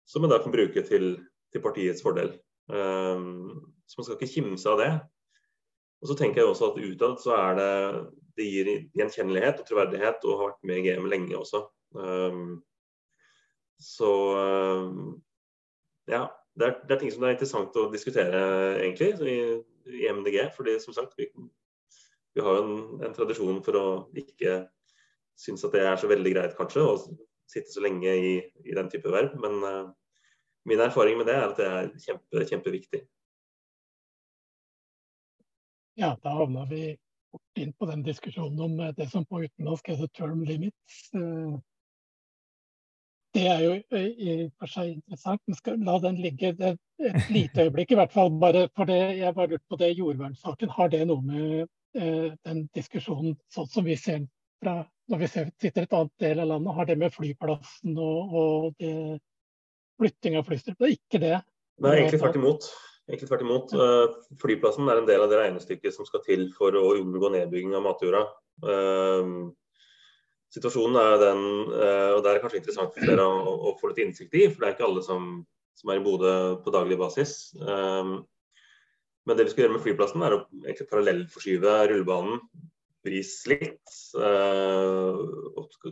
[0.09, 1.11] Som man da kan bruke til,
[1.53, 2.33] til partiets fordel.
[2.69, 4.89] Um, så man skal ikke kimse av det.
[5.99, 7.71] Og så tenker jeg også at utad så er det
[8.39, 11.65] det gir gjenkjennelighet og troverdighet og har vært med i GM lenge også.
[11.91, 12.61] Um,
[13.79, 15.17] så um,
[16.09, 16.27] ja,
[16.59, 18.39] det er, det er, ting som det er interessant å diskutere
[18.79, 19.11] egentlig
[19.89, 20.49] i, MDG.
[20.55, 21.29] fordi som sagt, vi,
[22.35, 22.73] vi har en,
[23.03, 24.61] en, tradisjon for å ikke
[25.39, 26.97] synes at det er så veldig greit kanskje, å
[27.49, 28.33] sitte så lenge i,
[28.65, 29.35] i den type verv.
[29.41, 29.91] Men uh,
[30.69, 33.03] min erfaring med det er at det er kjempe, kjempeviktig.
[35.99, 36.93] Ja, da havna vi
[37.31, 41.09] fort inn på den diskusjonen om eh, det som på utenlandsk heter term limits.
[41.15, 41.59] Uh,
[43.35, 47.67] det er jo i og for seg interessant, men skal la den ligge et lite
[47.67, 47.91] øyeblikk.
[47.91, 50.69] i hvert fall bare for det, Jeg bare lurt på det jordvernsaken.
[50.69, 54.25] Har det noe med eh, den diskusjonen sånn som vi ser
[54.63, 58.35] fra når vi ser, sitter et annet del av landet, har det med flyplassen og,
[58.41, 59.17] og det,
[59.99, 60.85] flytting av flystriper?
[60.85, 61.39] Det er ikke det?
[61.81, 62.67] Nei, egentlig tvert imot.
[63.09, 63.73] Egentlig tvert imot.
[63.73, 67.73] Uh, flyplassen er en del av det regnestykket som skal til for å unngå nedbygging
[67.77, 68.21] av matjorda.
[68.61, 69.49] Uh,
[70.49, 71.41] Situasjonen er den,
[71.77, 74.63] eh, og det er kanskje interessant for flere å, å, få litt innsikt i, for
[74.63, 75.27] det er ikke alle som,
[75.77, 76.33] som er i Bodø
[76.63, 77.53] på daglig basis.
[77.61, 78.23] Um,
[79.29, 82.41] men det vi skal gjøre med flyplassen, er å egentlig parallellforskyve rullebanen
[83.05, 83.93] pris litt.
[84.17, 85.21] Uh,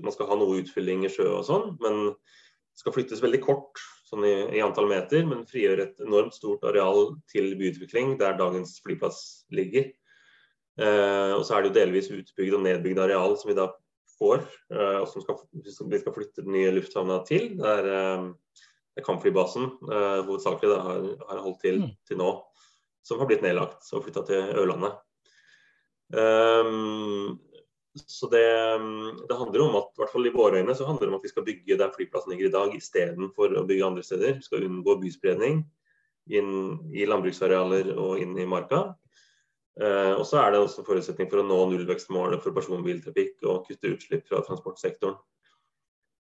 [0.02, 3.86] man skal ha noe utfylling i sjø og sånn, men det skal flyttes veldig kort
[4.10, 8.80] sånn i, i, antall meter, men frigjøre et enormt stort areal til byutvikling der dagens
[8.82, 9.92] flyplass ligger.
[10.78, 13.70] Uh, og så er det jo delvis utbygd og nedbygd areal som vi da
[14.20, 17.54] får, eh, og som, skal, vi skal flytte den nye lufthavna til.
[17.60, 18.28] Det er, eh,
[19.06, 21.90] kampflybasen uh, hovedsakelig det har, har, holdt til mm.
[22.10, 22.32] til nå,
[23.06, 24.96] som har blitt nedlagt og flytta til Ørlandet.
[26.10, 27.38] Um,
[28.06, 28.42] så det,
[29.28, 31.26] det, handler om at, i hvert fall i våre øyne, så handler det om at
[31.26, 34.38] vi skal bygge der flyplassen ligger i dag, istedenfor å bygge andre steder.
[34.38, 35.64] Vi skal unngå byspredning
[36.28, 36.54] inn
[36.94, 38.84] i landbruksarealer og inn i marka.
[39.78, 43.92] Eh, og så er det også forutsetning for å nå nullvekstmålet for personbiltrafikk og kutte
[43.94, 45.20] utslipp fra transportsektoren.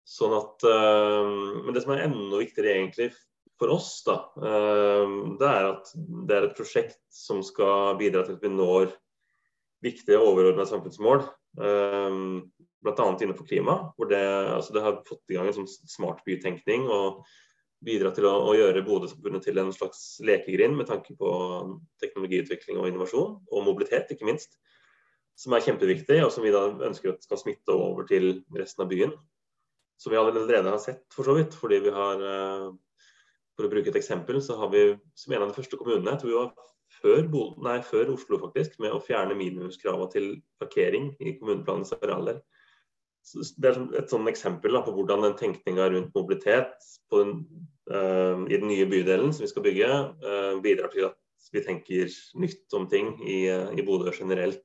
[0.10, 1.32] Sånn at, eh,
[1.66, 3.10] men det som er enda viktigere egentlig
[3.60, 8.38] for oss, da, eh, det er at det er et prosjekt som skal bidra til
[8.38, 8.94] at vi når
[9.84, 11.26] viktige overordnede samfunnsmål.
[12.80, 13.06] Bl.a.
[13.20, 16.86] innenfor klima, hvor det, altså det har fått i gang en sånn smart bytenkning.
[16.88, 17.24] og
[17.86, 21.30] bidra til å, å gjøre Bodø-samfunnet til en slags lekegrind med tanke på
[22.04, 24.58] teknologiutvikling og innovasjon, og mobilitet, ikke minst.
[25.40, 28.92] Som er kjempeviktig, og som vi da ønsker at skal smitte over til resten av
[28.92, 29.14] byen.
[30.00, 31.56] Som vi allerede har sett, for så vidt.
[31.56, 32.66] Fordi vi har, eh,
[33.56, 34.84] for å bruke et eksempel, så har vi
[35.16, 36.52] som en av de første kommunene, jeg tror vi var
[37.00, 42.42] før, nei, før Oslo faktisk, med å fjerne minimumskravene til parkering i kommuneplanens arealer
[43.34, 46.74] det er et sånn eksempel da, på hvordan den tenkninga rundt mobilitet
[47.14, 47.44] den,
[47.92, 49.90] uh, i den nye bydelen som vi skal bygge,
[50.24, 51.18] uh, bidrar til at
[51.54, 52.10] vi tenker
[52.42, 54.64] nytt om ting i, uh, i Bodø generelt.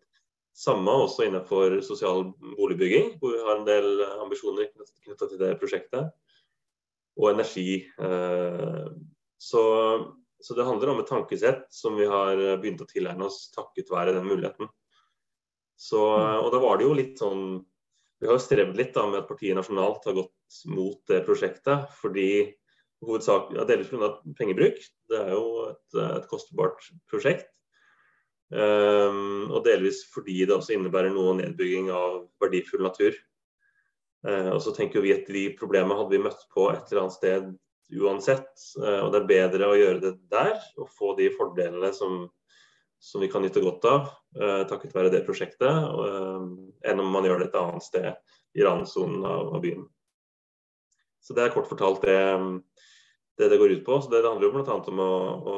[0.55, 6.13] Samme også innenfor sosial boligbygging, hvor vi har en del ambisjoner knytta til det prosjektet.
[7.19, 7.85] Og energi.
[9.39, 9.63] Så,
[10.43, 14.15] så, det handler om et tankesett som vi har begynt å tilegne oss takket være
[14.15, 14.71] den muligheten.
[15.75, 17.45] Så, og da var det jo litt sånn
[18.23, 21.91] vi har strevd litt da, med at partiet nasjonalt har gått mot det prosjektet.
[22.01, 22.29] fordi
[23.05, 24.15] hovedsak, ja, Delvis pga.
[24.39, 24.79] pengebruk.
[25.11, 27.51] Det er jo et, et kostbart prosjekt.
[28.55, 33.17] Um, og delvis fordi det også innebærer noe nedbygging av verdifull natur.
[34.25, 37.17] Uh, og så tenker vi at De problemene hadde vi møtt på et eller annet
[37.17, 37.51] sted
[38.01, 38.53] uansett.
[38.79, 42.29] Uh, og Det er bedre å gjøre det der og få de fordelene som
[43.05, 44.07] som vi kan nyte godt av
[44.41, 46.47] uh, takket være det prosjektet, uh,
[46.89, 48.09] enn om man gjør det et annet sted
[48.57, 49.85] i randsonen av, byen.
[51.21, 52.17] Så Det er kort fortalt det,
[53.41, 53.99] det det går ut på.
[54.01, 54.79] Så Det, det handler jo bl.a.
[54.93, 55.13] om å,
[55.53, 55.55] å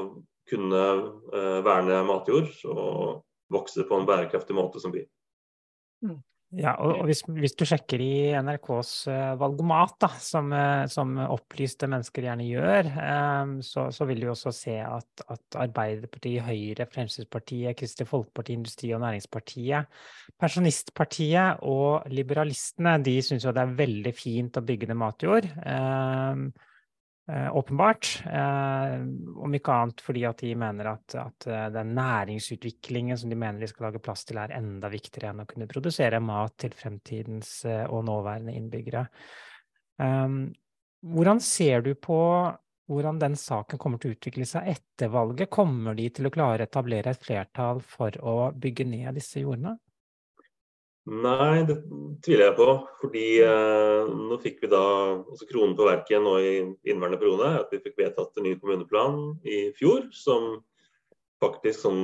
[0.50, 0.82] kunne
[1.34, 5.04] uh, verne matjord og vokse på en bærekraftig måte som by.
[6.06, 6.18] Mm.
[6.56, 11.88] Ja, og, hvis, hvis, du sjekker i NRKs uh, valgomat, da, som, uh, som, opplyste
[11.90, 17.76] mennesker gjerne gjør, um, så, så, vil du også se at, at Arbeiderpartiet, Høyre, Fremskrittspartiet,
[17.76, 19.90] Kristelig Folkeparti, Industri- og Næringspartiet,
[20.40, 25.50] Pensjonistpartiet og Liberalistene, de syns jo det er veldig fint å bygge ned matjord.
[25.60, 26.72] Eh,
[27.28, 28.22] åpenbart.
[28.26, 29.00] Eh,
[29.42, 33.62] om ikke annet fordi at de mener at, at, eh, den næringsutviklingen som de mener
[33.62, 37.58] de skal lage plass til, er enda viktigere enn å kunne produsere mat til fremtidens
[37.66, 39.06] og nåværende innbyggere.
[39.96, 42.20] Hvordan ser du på
[42.86, 45.50] hvordan den saken kommer til å utvikle seg etter valget?
[45.50, 49.74] Kommer de til å klare å etablere et flertall for å bygge ned disse jordene?
[51.06, 51.76] Nei, det
[52.26, 52.68] tviler jeg på.
[53.02, 54.82] Fordi eh, nå fikk vi da
[55.22, 56.54] altså kronen på verket nå i
[56.90, 57.52] innværende periode.
[57.62, 60.56] At vi fikk vedtatt en ny kommuneplan i fjor som
[61.42, 61.98] faktisk, som,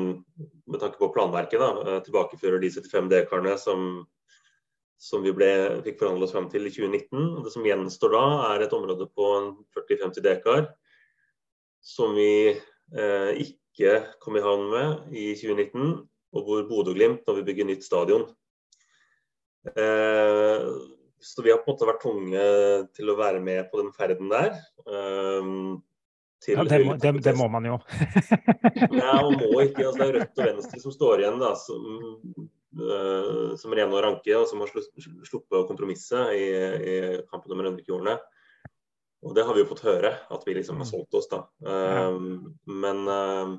[0.68, 4.04] med tanke på planverket, da, eh, tilbakefører de 75 dekarene som
[5.02, 5.48] som vi ble,
[5.82, 7.24] fikk forhandle oss frem til i 2019.
[7.34, 9.30] Og det som gjenstår da, er et område på
[9.74, 10.68] 40-50 dekar
[11.82, 15.96] som vi eh, ikke kom i havn med i 2019,
[16.32, 18.28] og hvor Bodø-Glimt når vi bygger nytt stadion.
[19.70, 20.66] Eh,
[21.22, 24.32] så vi har på en måte vært tvunget til å være med på den ferden
[24.32, 24.56] der.
[24.86, 25.50] Eh,
[26.50, 27.76] ja, det må, det, det må, man jo.
[28.90, 29.86] Nei, man må ikke.
[29.86, 31.84] Altså, det er Rødt og Venstre som står igjen da, som
[32.80, 36.46] uh, som rene og ranke, og som har sluppet å kompromisse i,
[36.82, 36.96] i
[37.30, 38.16] kampen om Rønvikjordene.
[39.22, 41.44] Og det har vi jo fått høre, at vi liksom har solgt oss, da.
[41.62, 42.18] Uh,
[42.66, 43.54] men uh,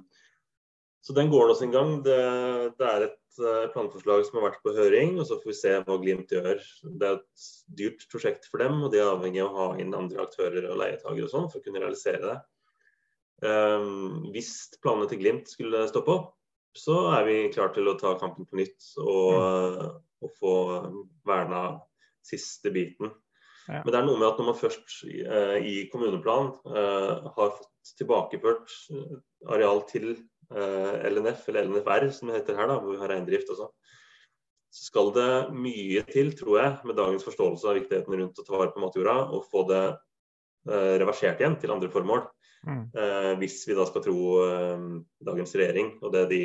[1.03, 1.97] Så den går nå sin gang.
[2.05, 2.19] Det,
[2.79, 3.19] det er et
[3.73, 6.61] planforslag som har vært på høring, og så får vi se hva Glimt gjør.
[6.83, 7.47] Det er et
[7.79, 10.79] dyrt prosjekt for dem, og de er avhengig av å ha inn andre aktører og
[10.79, 12.37] leietagere og sånn for å kunne realisere det.
[13.43, 16.29] Um, hvis planene til Glimt skulle stoppe opp,
[16.77, 19.99] så er vi klar til å ta kampen på nytt og, mm.
[20.23, 20.53] og få
[21.27, 21.65] verna
[22.23, 23.11] siste biten.
[23.67, 23.81] Ja.
[23.83, 27.69] Men det er noe med at når man først uh, i kommuneplan uh, har fått
[27.99, 29.15] tilbakeført eh,
[29.51, 30.13] areal til
[30.53, 33.73] LNF, eller LNFR som det heter her, da, hvor vi har reindrift og sånn,
[34.73, 38.55] så skal det mye til, tror jeg, med dagens forståelse av viktigheten rundt å ta
[38.57, 39.83] vare på matjorda, og få det
[40.63, 42.23] reversert igjen til andre formål.
[42.63, 42.83] Mm.
[42.95, 44.83] Uh, hvis vi da skal tro uh,
[45.27, 46.43] dagens regjering og det de,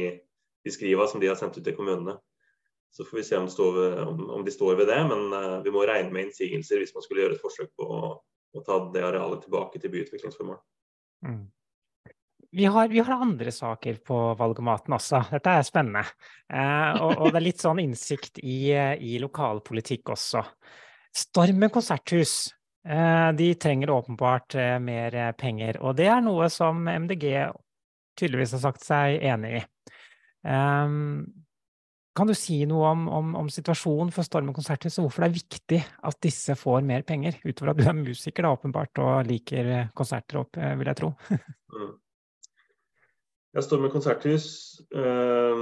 [0.66, 2.16] de skriver som de har sendt ut til kommunene.
[2.90, 5.72] Så får vi se om, står, om, om de står ved det, men eh, vi
[5.74, 7.98] må regne med innsigelser hvis man skulle gjøre et forsøk på å,
[8.56, 10.56] å ta det arealet tilbake til byutviklingsformål.
[11.28, 11.42] Mm.
[12.50, 15.20] Vi har, vi har, andre saker på valgomaten også.
[15.34, 16.04] Dette er spennende.
[16.48, 20.44] Eh, og, og, det er litt sånn innsikt i, i lokalpolitikk også.
[21.18, 22.38] Stormen konserthus
[22.88, 27.26] Eh, de trenger åpenbart eh, mer eh, penger, og det er noe som MDG
[28.18, 29.60] tydeligvis har sagt seg enig i.
[30.48, 31.26] Ehm,
[32.16, 35.36] kan du si noe om, om, om situasjonen for Stormen konserthus, og hvorfor det er
[35.36, 37.36] viktig at disse får mer penger?
[37.44, 41.12] Utover at du er musiker da, åpenbart og liker konserter, opp, vil jeg tro.
[43.56, 44.46] Ja, Stormen konserthus
[44.92, 45.60] øh,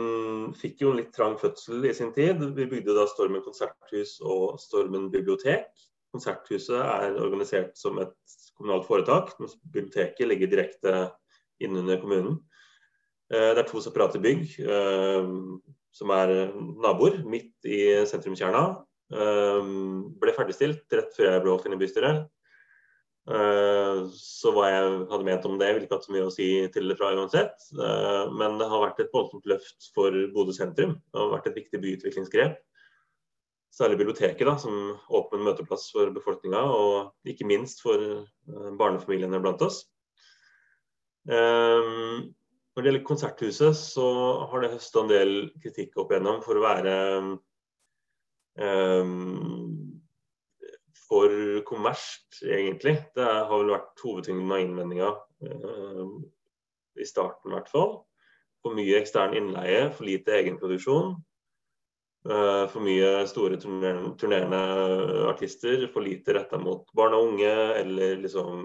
[0.58, 2.42] fikk jo en litt trang fødsel i sin tid.
[2.56, 5.68] Vi bygde da Stormen konserthus og Stormen bibliotek.
[6.14, 8.14] Konserthuset er organisert som et
[8.56, 10.96] kommunalt foretak, mens biblioteket ligger direkte
[11.62, 12.40] innunder kommunen.
[13.30, 15.30] Eh, det er to separate bygg eh,
[15.94, 16.34] som er
[16.82, 18.64] naboer midt i sentrumskjerna.
[19.14, 19.74] Eh,
[20.22, 22.26] ble ferdigstilt rett før jeg ble valgt inn i bystyret.
[23.26, 26.92] Så hva jeg hadde ment om det, vil ikke hatt så mye å si til
[26.92, 27.64] det fra uansett.
[28.38, 30.94] Men det har vært et voldsomt løft for Bodø sentrum.
[31.10, 32.60] Det har vært et viktig byutviklingsgrep
[33.76, 39.64] særlig biblioteket, da, som åpen møteplass for befolkninga, og ikke minst for uh, barnefamiliene blant
[39.66, 39.82] oss.
[41.26, 44.06] Når det gjelder Konserthuset, så
[44.46, 46.92] har det høsta en del kritikk opp igjennom for å være
[51.06, 51.32] for
[51.68, 52.96] kommersielt, egentlig.
[53.14, 55.12] Det har vel vært hovedtyngden av innvendinga
[55.46, 56.16] uh,
[56.98, 57.94] i starten, i hvert fall.
[58.64, 61.14] For mye ekstern innleie, for lite egenproduksjon.
[62.26, 64.58] Eh, for mye store turnerende
[65.30, 68.64] artister, for lite retta mot barn og unge, eller liksom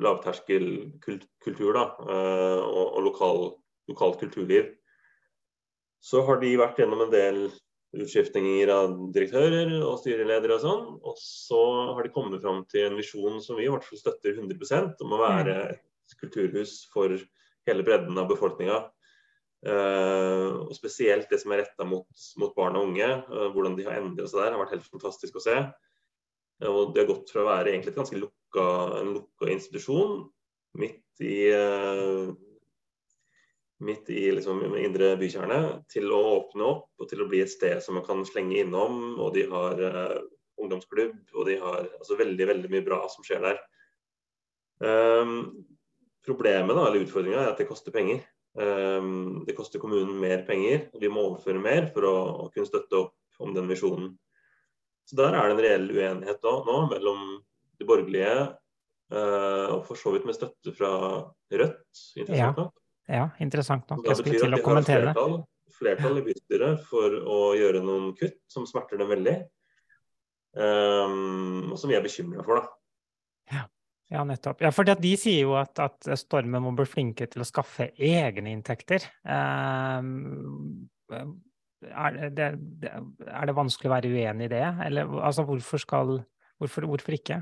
[0.00, 3.42] lavterskelkultur da, eh, og, og lokal,
[3.90, 4.70] lokalt kulturliv.
[6.00, 7.42] Så har de vært gjennom en del
[7.94, 10.84] utskiftninger av direktører og styreledere og sånn.
[11.06, 11.62] Og så
[11.94, 15.14] har de kommet fram til en visjon som vi i hvert fall støtter 100% om
[15.14, 15.80] å være mm.
[16.10, 17.14] et kulturhus for
[17.66, 18.84] hele bredden av befolkninga.
[19.66, 22.06] Uh, og Spesielt det som er retta mot,
[22.38, 23.08] mot, barn og unge.
[23.30, 25.56] Uh, hvordan de har endret seg der, har vært helt fantastisk å se.
[26.62, 28.66] Uh, og Det har gått fra å være egentlig et ganske lukka,
[29.00, 30.26] en lukka institusjon
[30.76, 31.48] midt i
[33.84, 35.60] midt i liksom, indre bykjerne,
[35.92, 39.18] til å åpne opp og til å bli et sted som man kan slenge innom.
[39.20, 39.82] Og de har
[40.56, 43.64] ungdomsklubb, og de har altså, veldig veldig mye bra som skjer der.
[46.26, 48.24] problemet, da, eller utfordringa, er at det koster penger.
[48.56, 52.68] Um, det koster kommunen mer penger, og vi må overføre mer for å, å kunne
[52.68, 54.14] støtte opp om den visjonen.
[55.06, 57.20] Så Der er det en reell uenighet da, nå mellom
[57.76, 58.32] de borgerlige
[59.12, 60.90] uh, og for så vidt med støtte fra
[61.52, 61.84] Rødt.
[62.16, 62.72] Interessant nok.
[62.72, 64.06] Ja, ja interessant nok.
[64.06, 65.28] Jeg skulle til å kommentere det.
[65.76, 69.36] Flertall, i bystyret for å gjøre noen kutt som smerter dem veldig.
[70.56, 72.62] Um, og som vi er bekymra for.
[72.62, 72.70] da.
[73.52, 73.64] Ja.
[74.06, 74.60] Ja, nettopp.
[74.62, 78.52] Ja, for De sier jo at, at, Stormen må bli flinkere til å skaffe egne
[78.54, 79.02] inntekter.
[79.26, 82.52] Um, er, det,
[82.86, 84.64] er, det, vanskelig å være uenig i det?
[84.86, 86.20] Eller altså, hvorfor, skal,
[86.62, 87.40] hvorfor, hvorfor ikke?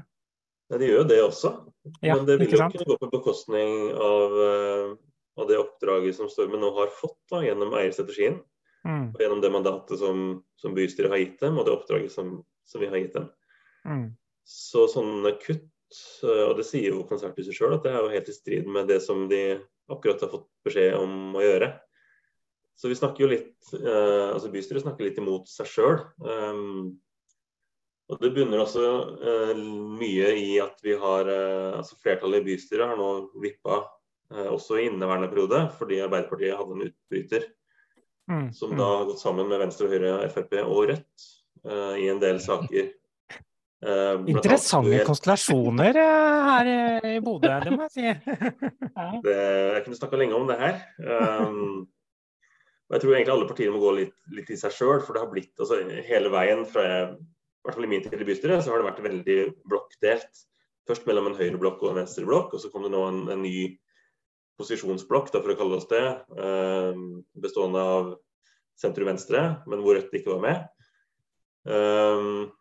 [0.73, 1.53] Ja, De gjør jo det også.
[2.01, 4.95] Ja, Men det vil jo kunne gå på bekostning av, uh,
[5.37, 8.41] av, det oppdraget som Stormen nå har fått da, gjennom eierstrategien.
[8.85, 9.07] Mm.
[9.15, 10.27] Og gjennom det mandatet som,
[10.61, 12.37] som bystyret har gitt dem, og det oppdraget som,
[12.69, 13.31] som vi har gitt dem.
[13.89, 14.09] Mm.
[14.45, 15.71] Så sånne kutt
[16.25, 18.91] Eh, og det sier jo Konserthuset sjøl, at det er jo helt i strid med
[18.91, 19.43] det som de
[19.93, 21.71] akkurat har fått beskjed om å gjøre.
[22.75, 26.01] Så vi snakker jo litt eh, altså Bystyret snakker litt imot seg sjøl.
[26.19, 26.97] Um,
[28.11, 28.87] og Det bunner også
[29.31, 29.61] eh,
[30.01, 33.11] mye i at vi har eh, altså flertallet i bystyret har nå
[33.41, 33.94] vippa eh,
[34.51, 37.47] også i inneværende periode, fordi Arbeiderpartiet hadde en utbryter
[38.31, 38.49] mm.
[38.57, 41.27] som da har gått sammen med Venstre, Høyre, Frp og Rødt
[41.69, 42.93] uh, i en del saker
[43.85, 46.69] Uh, Interessante konstellasjoner uh, her
[47.05, 48.31] i Bodø, det må jeg si.
[49.27, 50.79] det, jeg kunne snakka lenge om det her.
[51.05, 51.83] Um,
[52.95, 55.03] jeg tror egentlig alle partier må gå litt, litt i seg sjøl.
[55.05, 58.17] For det har blitt altså, hele veien fra jeg, i hvert fall i min tid
[58.17, 60.45] i bystyret, så har det vært veldig blokkdelt.
[60.89, 63.55] Først mellom en høyreblokk og en venstreblokk, og så kom det nå en, en ny
[64.61, 66.05] posisjonsblokk, for å kalle oss det,
[66.39, 68.13] um, bestående av
[68.81, 70.69] sentrum-venstre, men hvor Rødt ikke var med.
[71.65, 72.53] Um,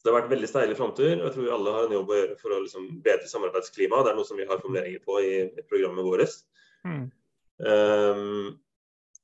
[0.00, 1.18] det har vært veldig steile fronter.
[1.18, 4.06] og Jeg tror vi alle har en jobb å gjøre for å liksom bedre samarbeidsklimaet.
[4.06, 6.38] Det er noe som vi har formuleringer på i, i programmet vårt.
[6.88, 7.02] Mm.
[7.60, 8.46] Um,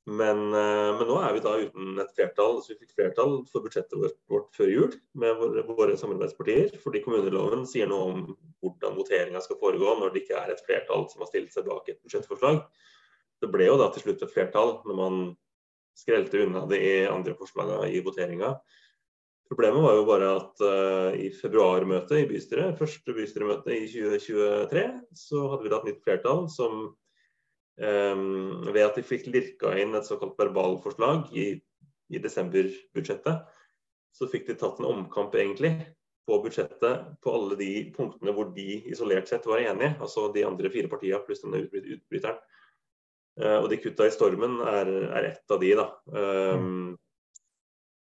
[0.06, 2.60] men, uh, men, nå er vi da uten et flertall.
[2.62, 6.76] Så vi fikk flertall for budsjettet vårt, vårt før jul med våre, våre, samarbeidspartier.
[6.82, 8.20] Fordi kommuneloven sier noe om
[8.62, 11.90] hvordan voteringa skal foregå når det ikke er et flertall som har stilt seg bak
[11.90, 12.62] et budsjettforslag.
[13.42, 15.20] Det ble jo da til slutt et flertall når man
[15.96, 16.80] skrelte unna de
[17.10, 18.54] andre forslagene i voteringa.
[19.46, 25.42] Problemet var jo bare at uh, i februarmøtet i bystyret, første bystyremøte i 2023, så
[25.52, 26.88] hadde vi da et nytt flertall som
[27.76, 31.50] ved at de fikk lirka inn et såkalt verbalforslag i,
[32.08, 33.42] i desemberbudsjettet,
[34.16, 35.74] så fikk de tatt en omkamp egentlig
[36.26, 40.70] på budsjettet på alle de punktene hvor de isolert sett var enige, altså de andre
[40.72, 42.38] fire partiene pluss denne utbryteren.
[43.36, 45.90] Uh, og de kutta i stormen er, er ett av de, da.
[46.08, 46.94] Um,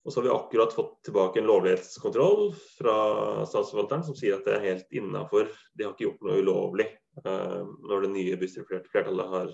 [0.07, 2.95] og så har vi akkurat fått tilbake en lovlighetskontroll fra
[3.43, 5.51] statsforvalteren som sier at det er helt innafor.
[5.75, 6.87] De har ikke gjort noe ulovlig
[7.25, 9.49] når det nye bystyreflertallet har,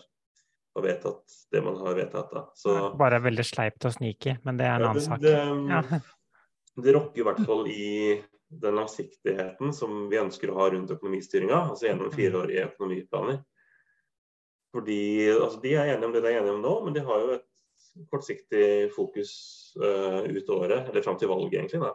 [0.75, 2.33] har, vedtatt det man har vedtatt.
[2.33, 2.43] Da.
[2.57, 5.23] Så, Bare veldig sleipt og sneaky, men det er en annen sak.
[5.23, 5.33] Det,
[5.71, 6.01] ja.
[6.83, 7.87] det rokker i hvert fall i
[8.61, 12.15] den langsiktigheten som vi ønsker å ha rundt økonomistyringa, altså gjennom mm.
[12.17, 13.41] fireårige økonomiplaner.
[14.73, 15.01] Fordi
[15.31, 17.35] altså, De er enige om det de er enige om nå, men de har jo
[17.37, 17.49] et
[18.09, 19.33] kortsiktig fokus
[19.77, 21.81] uh, ut året, eller fram til valget, egentlig.
[21.83, 21.93] da.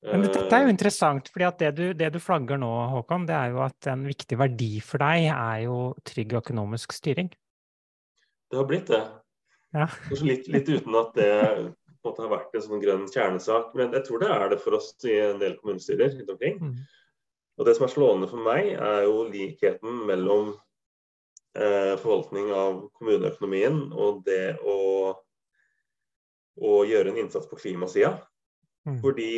[0.00, 3.26] Men dette er jo eh, interessant, fordi at det du, det du, flagger nå, Håkon,
[3.28, 7.28] det er jo at en viktig verdi for deg er jo trygg økonomisk styring.
[8.50, 9.02] Det har blitt det.
[9.76, 9.86] Ja.
[10.08, 11.28] Kanskje litt, litt, uten at det
[12.08, 15.18] har vært en sånn grønn kjernesak, men jeg tror det er det for oss i
[15.20, 16.56] en del kommunestyrer rundt omkring.
[16.64, 16.80] Mm.
[17.60, 20.54] Og Det som er slående for meg, er jo likheten mellom
[21.54, 24.78] eh, forvaltning av kommuneøkonomien og det å,
[26.56, 28.14] å gjøre en innsats på klimasida.
[28.88, 28.96] Mm.
[29.04, 29.34] Fordi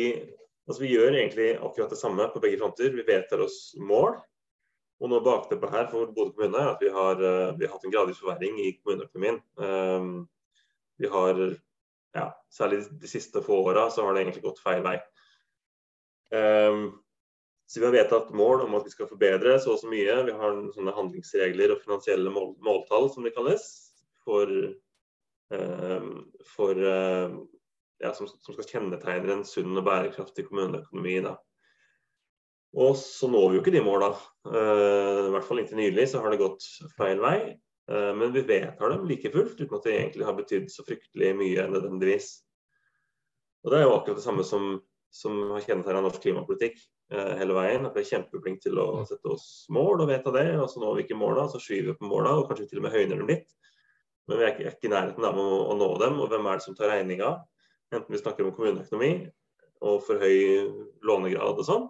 [0.67, 2.93] altså, vi gjør egentlig akkurat det samme på begge fronter.
[2.95, 4.17] Vi vedtar oss mål.
[5.03, 7.85] Og nå bakteppet her for Bodø kommune er at vi har, uh, vi har hatt
[7.87, 9.41] en gradvis forverring i kommuneøkonomien.
[9.59, 10.13] Um,
[11.01, 11.39] vi har,
[12.15, 14.99] ja, Særlig de siste få åra så har det egentlig gått feil vei.
[16.33, 16.85] Um,
[17.67, 20.15] så Vi har vedtatt mål om at vi skal forbedre så og så mye.
[20.27, 23.65] Vi har sånne handlingsregler og finansielle mål, måltall, som det kalles,
[24.23, 24.51] for,
[25.49, 26.11] um,
[26.53, 27.33] for uh,
[28.01, 31.17] ja, som, som, skal kjennetegne en sunn og bærekraftig kommuneøkonomi.
[31.25, 31.35] Da.
[32.73, 34.13] Og så når vi jo ikke de måla.
[34.47, 36.65] Uh, I hvert fall inntil nylig så har det gått
[36.97, 37.37] feil vei.
[37.83, 41.65] men vi vedtar dem like fullt, uten at det egentlig har betydd så fryktelig mye
[41.67, 42.29] nødvendigvis.
[43.63, 44.77] Og Det er jo akkurat det samme som,
[45.11, 46.79] som har kjennetegna norsk klimapolitikk.
[47.13, 47.85] uh, hele veien.
[47.85, 50.47] At vi er kjempeflinke til å sette oss mål og vedta det.
[50.59, 52.87] Og så når vi ikke måla, så skyver vi på måla og kanskje til og
[52.87, 53.51] med høyner dem litt.
[54.27, 56.19] Men vi er ikke, er ikke i nærheten av å, å, nå dem.
[56.23, 57.33] Og hvem er det som tar regninga?
[57.93, 59.13] Enten vi snakker om kommuneøkonomi
[59.83, 60.69] og for høy
[61.03, 61.87] lånegrad og sånn,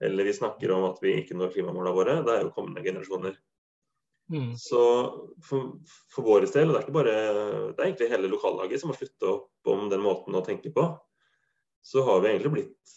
[0.00, 2.14] eller vi snakker om at vi ikke når klimamålene våre.
[2.24, 3.34] Det er jo kommende generasjoner.
[4.30, 4.54] Mm.
[4.56, 4.80] Så
[5.44, 5.74] for,
[6.14, 9.34] for vår del, og det er bare det er egentlig hele lokallaget som har slutta
[9.34, 10.86] opp om den måten å tenke på,
[11.82, 12.96] så har vi egentlig blitt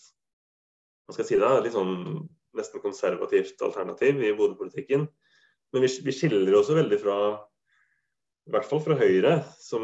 [1.04, 1.96] hva skal jeg si da, litt sånn
[2.56, 5.08] nesten konservativt alternativ i Bodø-politikken.
[5.74, 7.18] Men vi, vi, skiller også veldig fra
[8.44, 9.84] i hvert fall fra Høyre, som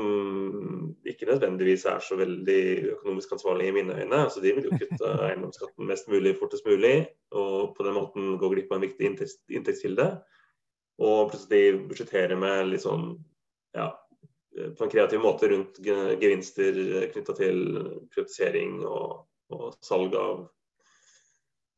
[1.07, 2.64] ikke nødvendigvis er så veldig
[2.97, 4.26] økonomisk ansvarlig i mine øyne.
[4.26, 8.51] Altså, de vil jo kutte eiendomsskatten mest mulig fortest mulig, og på den måten gå
[8.51, 9.14] glipp av en viktig
[9.55, 10.10] inntektskilde.
[10.99, 13.14] Og plutselig budsjettere med litt sånn
[13.78, 13.93] ja,
[14.51, 16.76] på en kreativ måte rundt gevinster
[17.14, 17.62] knytta til
[18.12, 19.22] privatisering og,
[19.55, 20.41] og salg av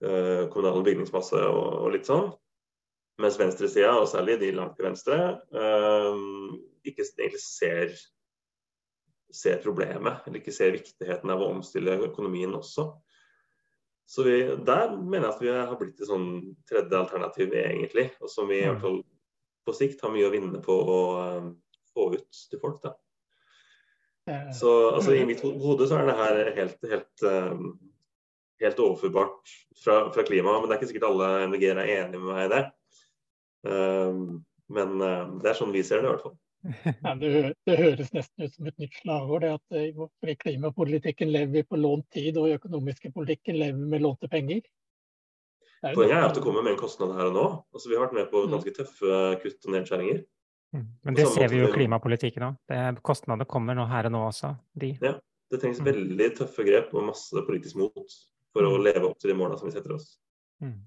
[0.01, 2.31] uh, kommunal bygningsmasse og, og litt sånn.
[3.21, 5.19] Mens venstresida, og særlig de langt til venstre,
[5.53, 6.17] uh,
[6.87, 7.93] ikke egentlig ser,
[9.29, 12.89] ser, problemet, eller ikke ser viktigheten av å omstille økonomien også.
[14.11, 16.31] Så vi, der mener jeg at vi har blitt et sånn
[16.67, 18.09] tredje alternativ, egentlig.
[18.19, 18.83] Og som vi i hvert mm.
[18.83, 18.97] fall
[19.67, 20.97] på sikt har mye å vinne på å
[21.37, 21.53] um,
[21.93, 22.81] få ut til folk.
[22.83, 22.95] da.
[24.53, 27.71] Så altså, I mitt hode så er det her helt, helt, um,
[28.61, 30.61] helt overførbart fra, fra klimaet.
[30.61, 32.61] Men det er ikke sikkert alle MDG-er er enig med meg i det.
[33.67, 34.41] Um,
[34.71, 36.37] men uh, det er sånn vi ser det, i hvert fall.
[37.01, 37.29] Ja, det,
[37.65, 39.41] det, høres nesten ut som et nytt slagord.
[39.45, 43.79] det at eh, I klimapolitikken lever vi på lånt tid, og i økonomiske politikken lever
[43.79, 44.61] vi med lånte penger.
[45.81, 47.47] Poenget er at det kommer med en kostnad her og nå.
[47.73, 48.51] Altså, vi har vært med på mm.
[48.53, 50.21] ganske tøffe kutt og nedskjæringer.
[50.77, 50.85] Mm.
[51.03, 52.99] Men det ser vi jo i klimapolitikken òg.
[53.03, 54.53] Kostnadene kommer nå her og nå også.
[54.77, 54.93] De.
[55.01, 55.15] Ja,
[55.51, 55.87] det trengs mm.
[55.89, 58.17] veldig tøffe grep og masse politisk mot
[58.53, 60.13] for å leve opp til de målene som vi setter oss.
[60.61, 60.77] Mm.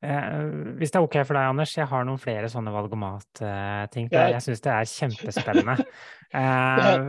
[0.00, 0.36] Eh,
[0.80, 4.08] hvis det er OK for deg, Anders, jeg har noen flere sånne valgomat-ting.
[4.08, 5.78] Eh, jeg syns det er kjempespennende.
[6.30, 7.00] Eh,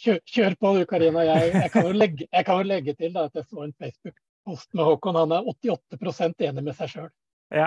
[0.00, 1.20] kjør, kjør, på du, Karina.
[1.28, 4.70] Jeg, jeg, kan legge, jeg, kan jo legge, til da, at jeg så en Facebook-post
[4.72, 5.18] med Håkon.
[5.20, 7.10] Han er 88% enig med seg sjøl.
[7.52, 7.66] Ja.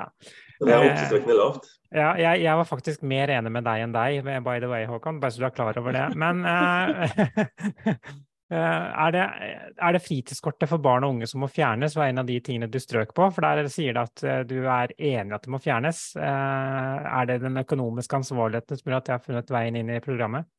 [0.57, 1.69] Det er oppsiktsvekkende lavt.
[1.93, 5.21] Ja, jeg, jeg, var faktisk mer enig med deg enn deg, by the way, Håkon.
[5.21, 6.07] Bare så du er klar over det.
[6.17, 7.03] Men uh,
[7.85, 7.93] Eh,
[8.57, 9.23] er det,
[9.77, 12.69] er det, fritidskortet for barn og unge som må fjernes, var en av de tingene
[12.71, 13.27] du strøk på?
[13.35, 16.01] For der sier det at eh, du er enig at det må fjernes.
[16.19, 20.03] Eh, er det den økonomiske ansvarligheten som gjør at jeg har funnet veien inn i
[20.03, 20.49] programmet?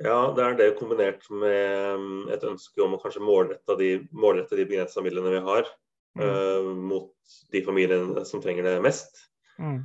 [0.00, 4.56] Ja, det er det kombinert med mm, et ønske om å kanskje målrette de, målrette
[4.56, 5.68] de begrensa midlene vi har,
[6.16, 6.22] mm.
[6.22, 9.26] uh, mot de familiene som trenger det mest.
[9.60, 9.82] Mm.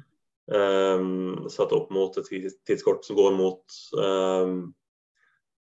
[0.47, 2.30] Um, satt opp mot et
[2.70, 4.70] tidskort som går mot um,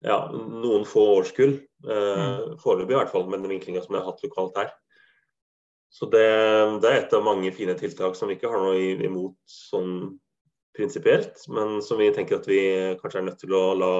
[0.05, 1.57] ja, noen få årskull.
[1.87, 2.57] Eh, mm.
[2.61, 4.71] Foreløpig i hvert fall, med den vinklinga som jeg har hatt lokalt her.
[5.89, 6.27] Så det,
[6.83, 10.17] det, er et av mange fine tiltak som vi ikke har noe imot sånn
[10.77, 12.59] prinsipielt, men som vi tenker at vi
[12.99, 13.93] kanskje er nødt til å la,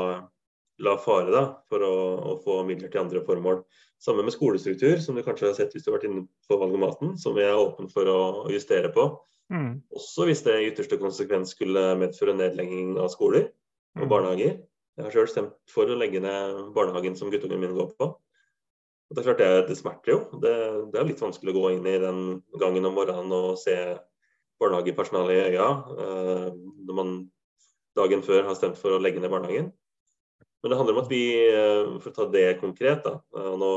[0.86, 3.64] la fare da, for å, å, få midler til andre formål.
[4.04, 7.16] Sammen med skolestruktur, som du kanskje har sett hvis du har vært inne på valgomaten,
[7.18, 8.20] som vi er åpne for å
[8.54, 9.08] justere på.
[9.50, 9.80] Mm.
[9.96, 13.48] Også hvis det i ytterste konsekvens skulle medføre nedlegging av skoler
[13.98, 14.12] og mm.
[14.12, 14.60] barnehager.
[14.98, 18.10] Jeg har sjøl stemt for å legge ned barnehagen som guttungen min går på.
[19.08, 20.20] Og det er klart det, det smerter jo.
[20.42, 20.54] Det,
[20.92, 22.22] det, er litt vanskelig å gå inn i den
[22.60, 23.76] gangen om morgenen og se
[24.60, 25.68] barnehagepersonalet i øya
[26.02, 26.48] eh,
[26.88, 27.14] når man
[27.98, 29.70] dagen før har stemt for å legge ned barnehagen.
[30.64, 33.72] Men det handler om at vi, eh, for å ta det konkret da, og Nå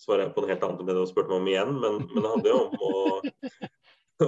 [0.00, 2.24] svarer jeg på noe helt annet enn det du spurte meg om igjen, men, men
[2.24, 2.94] det handler jo om å,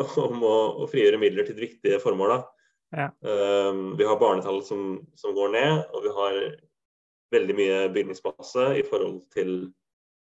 [0.28, 2.36] om å, å frigjøre midler til viktige formål.
[2.36, 2.55] da.
[2.94, 3.10] Ja.
[3.20, 6.40] Um, vi har barnetall som, som, går ned, og vi har
[7.34, 9.72] veldig mye bygningsmasse i forhold til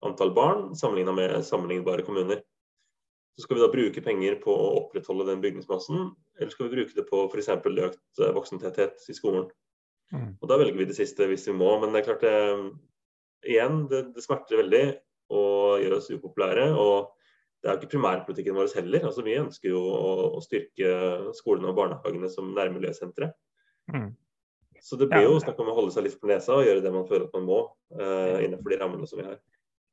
[0.05, 2.41] antall barn sammenligna med sammenlignbare kommuner.
[3.35, 6.95] Så skal vi da bruke penger på å opprettholde den bygningsmassen, eller skal vi bruke
[6.95, 7.49] det på f.eks.
[7.51, 9.49] økt eh, voksentetthet i skolen.
[10.13, 10.37] Mm.
[10.39, 12.37] Og Da velger vi det siste hvis vi må, men det er klart det,
[13.43, 14.85] igjen, det, det smerter veldig
[15.35, 15.43] å
[15.81, 16.69] gjøre oss upopulære.
[16.79, 17.14] og
[17.65, 19.07] det er jo ikke primærpolitikken vår heller.
[19.09, 20.91] Altså, vi ønsker jo å, å styrke
[21.33, 23.31] skolene og barnehagene som nærmiljøsentre.
[23.89, 24.11] Mm.
[24.85, 26.91] Så det blir jo snakk om å holde seg litt på nesa og gjøre det
[26.93, 27.57] man føler at man må
[27.97, 29.39] uh, innenfor de rammene som vi har.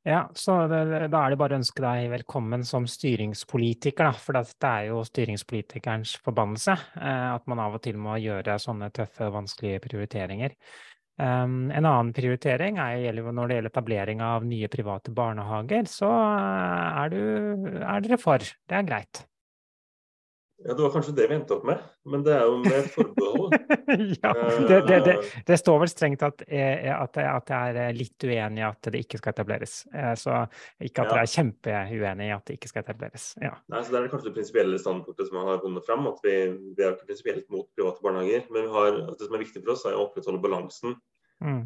[0.05, 4.21] Ja, så det, da er det bare å ønske deg velkommen som styringspolitiker, da.
[4.21, 6.77] For dette er jo styringspolitikerens forbannelse.
[6.99, 10.53] Uh, at man av og til må gjøre sånne tøffe og vanskelige prioriteringer.
[11.21, 17.03] Um, en annen prioritering er, når det gjelder etablering av nye private barnehager, så eh,
[17.03, 18.41] er, du, er dere for.
[18.41, 19.21] Det er greit.
[20.65, 22.91] Ja, Det var kanskje det vi endte opp med, men det er jo med et
[22.93, 23.55] forbehold.
[24.23, 24.31] ja,
[24.67, 25.15] det, det, det,
[25.49, 29.01] det, står vel strengt at, eh, at, at jeg er litt uenig i at det
[29.03, 29.75] ikke skal etableres.
[29.91, 30.37] Eh, så
[30.79, 31.09] ikke at ja.
[31.11, 33.27] dere er kjempeuenig i at det ikke skal etableres.
[33.43, 33.51] Ja.
[33.73, 36.07] Nei, så Det er kanskje det prinsipielle standpunktet som har vunnet fram.
[36.13, 36.37] at Vi,
[36.79, 39.87] vi er ikke prinsipielt mot private barnehager, men har, det som er viktig for oss,
[39.89, 40.95] er å opprettholde balansen
[41.43, 41.63] mm.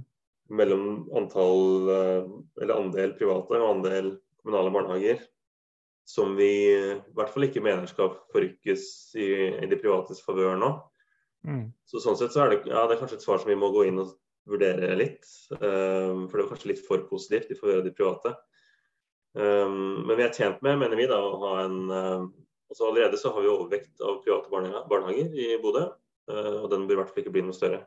[0.58, 0.88] mellom
[1.22, 5.22] antall, eh, eller andel private og andel kommunale barnehager
[6.08, 8.84] som vi i hvert fall ikke mener skal forrykkes
[9.20, 9.28] i,
[9.60, 10.70] i de privates favør nå.
[11.48, 11.66] Mm.
[11.88, 13.70] Så sånn sett så er det, ja, det er kanskje et svar som vi må
[13.76, 14.14] gå inn og
[14.48, 15.28] vurdere litt.
[15.60, 18.34] Um, for det var kanskje litt for positivt i favør av de private.
[19.38, 22.32] Um, men vi er tjent med, mener vi, da, å, ha en, um,
[22.72, 25.90] altså så Allerede så har vi overvekt av private barnehager i Bodø,
[26.28, 27.86] og den bør i hvert fall ikke bli noe større.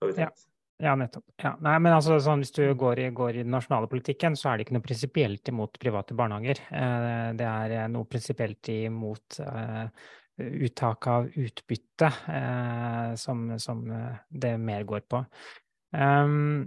[0.00, 0.46] har vi tenkt.
[0.46, 0.49] Ja.
[0.80, 1.26] Ja, nettopp.
[1.42, 1.52] Ja.
[1.60, 4.56] Nei, men altså, sånn, Hvis du går i, går i, den nasjonale politikken, så er
[4.56, 6.62] det ikke noe prinsipielt imot private barnehager.
[6.72, 9.84] Eh, det er eh, noe prinsipielt imot eh,
[10.40, 15.20] uttak av utbytte eh, som, som, eh, det mer går på.
[15.92, 16.64] Um,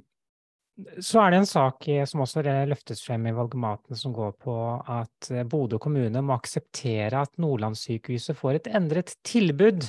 [1.01, 4.55] så er det en sak som også løftes frem i valgomaten, som går på
[4.89, 9.86] at Bodø kommune må akseptere at Nordlandssykehuset får et endret tilbud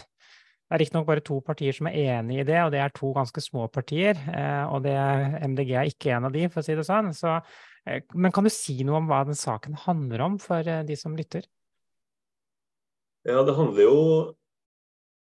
[0.65, 3.11] det er riktignok bare to partier som er enig i det, og det er to
[3.12, 4.17] ganske små partier.
[4.33, 4.95] Eh, og det,
[5.45, 7.11] MDG er ikke en av de, for å si det sånn.
[7.12, 7.35] Så,
[7.85, 10.97] eh, men kan du si noe om hva den saken handler om for eh, de
[10.97, 11.45] som lytter?
[13.29, 14.01] Ja, det handler jo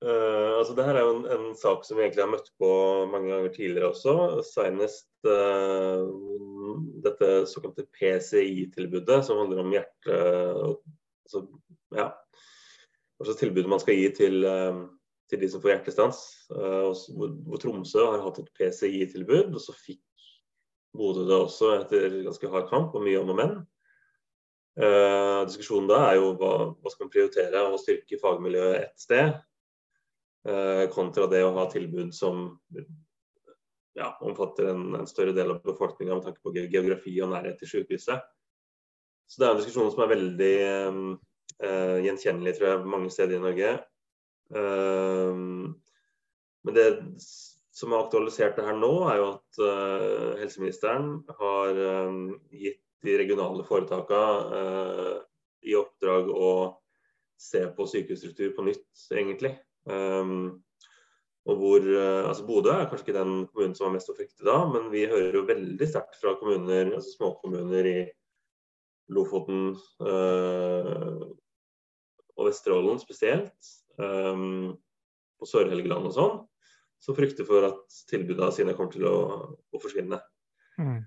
[0.06, 2.68] uh, altså her er jo en, en, sak som vi egentlig har møtt på
[3.10, 4.44] mange ganger tidligere også.
[4.46, 6.06] Senest uh,
[7.06, 10.22] dette såkalte PCI-tilbudet, som handler om hjerte...
[11.26, 11.46] Altså,
[11.94, 12.10] ja,
[13.18, 14.42] hva slags tilbud man skal gi til
[15.30, 16.20] til de som får hjertestans.
[16.52, 20.02] Uh, hvor, Tromsø har hatt et PCI-tilbud, og så fikk
[20.96, 23.52] Bodø det også etter ganske hard kamp og mye om og men.
[24.80, 29.30] Uh, diskusjonen da er jo hva, hva skal man prioritere å styrke fagmiljøet ett sted,
[30.48, 32.48] uh, kontra det å ha tilbud som
[33.98, 37.74] ja, omfatter en, en, større del av befolkninga med tanke på geografi og nærhet til
[37.76, 38.26] sykehuset.
[39.30, 40.54] Så det er en diskusjon som er veldig
[40.90, 41.02] um,
[42.02, 43.74] gjenkjennelig tror jeg, mange steder i Norge.
[44.56, 45.74] Ehm,
[46.62, 46.86] men det
[47.80, 51.78] som har aktualisert det her nå, er jo at uh, helseministeren har
[52.10, 55.20] um, gitt de regionale foretakene uh,
[55.64, 56.50] i oppdrag å
[57.40, 59.54] se på sykehusstruktur på nytt, egentlig.
[59.88, 60.60] Um,
[61.48, 61.86] og hvor,
[62.28, 65.06] altså Bodø er kanskje ikke den kommunen som er mest å frykte da, men vi
[65.08, 68.00] hører jo veldig sterkt fra kommuner, altså småkommuner i
[69.10, 69.72] Lofoten
[72.40, 74.72] og Vesterålen spesielt, um,
[75.40, 76.36] på Sør-Helgeland og sånn,
[77.00, 79.16] som frykter for at tilbudene sine kommer til å,
[79.56, 80.20] å forsvinne.
[80.80, 81.00] Mm.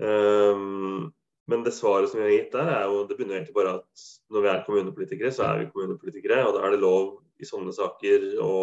[0.00, 1.10] Um,
[1.46, 4.06] men det svaret som vi har gitt der, er jo, det begynner egentlig bare at
[4.34, 6.40] når vi er kommunepolitikere, så er vi kommunepolitikere.
[6.48, 8.56] Og da er det lov i sånne saker å,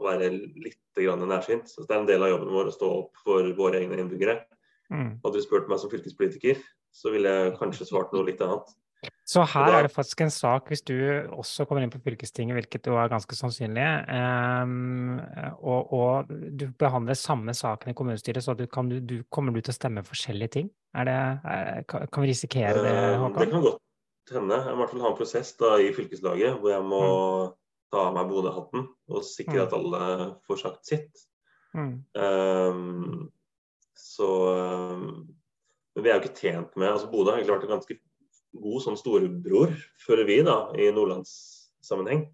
[0.00, 1.70] å være litt nærsynt.
[1.70, 4.40] Så det er en del av jobben vår å stå opp for våre egne innbyggere.
[4.90, 5.20] Mm.
[5.22, 6.58] Hadde du spurt meg som fylkespolitiker,
[6.94, 8.66] så ville jeg kanskje svart noe litt annet.
[9.24, 10.94] Så her er det faktisk en sak, hvis du
[11.32, 15.14] også kommer inn på fylkestinget, hvilket jo er ganske sannsynlig, um,
[15.64, 19.62] og, og, du behandler samme saken i kommunestyret, så du kan, du, du, kommer du
[19.62, 20.68] til å stemme forskjellige ting?
[20.92, 21.16] Er det,
[21.54, 23.40] er, kan vi risikere det, eh, Håkon?
[23.40, 24.60] Det kan godt hende.
[24.60, 27.58] Jeg må i hvert fall ha en prosess da, i fylkeslaget hvor jeg må mm.
[27.96, 29.64] ta av meg Bodø-hatten og sikre mm.
[29.64, 31.28] at alle får sagt sitt.
[31.74, 31.94] Mm.
[32.12, 33.30] Um,
[33.96, 35.06] så um,
[35.96, 38.02] vi er jo ikke tjent med altså Bodø har egentlig vært et ganske
[38.62, 39.74] god sånn storebror,
[40.04, 42.26] føler vi, da, i nordlandssammenheng.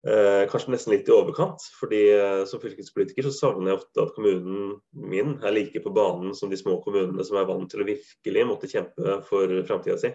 [0.00, 1.64] Eh, kanskje nesten litt i overkant.
[1.76, 6.32] fordi eh, Som fylkespolitiker så savner jeg ofte at kommunen min er like på banen
[6.36, 10.14] som de små kommunene som er vant til å virkelig måtte kjempe for framtida si.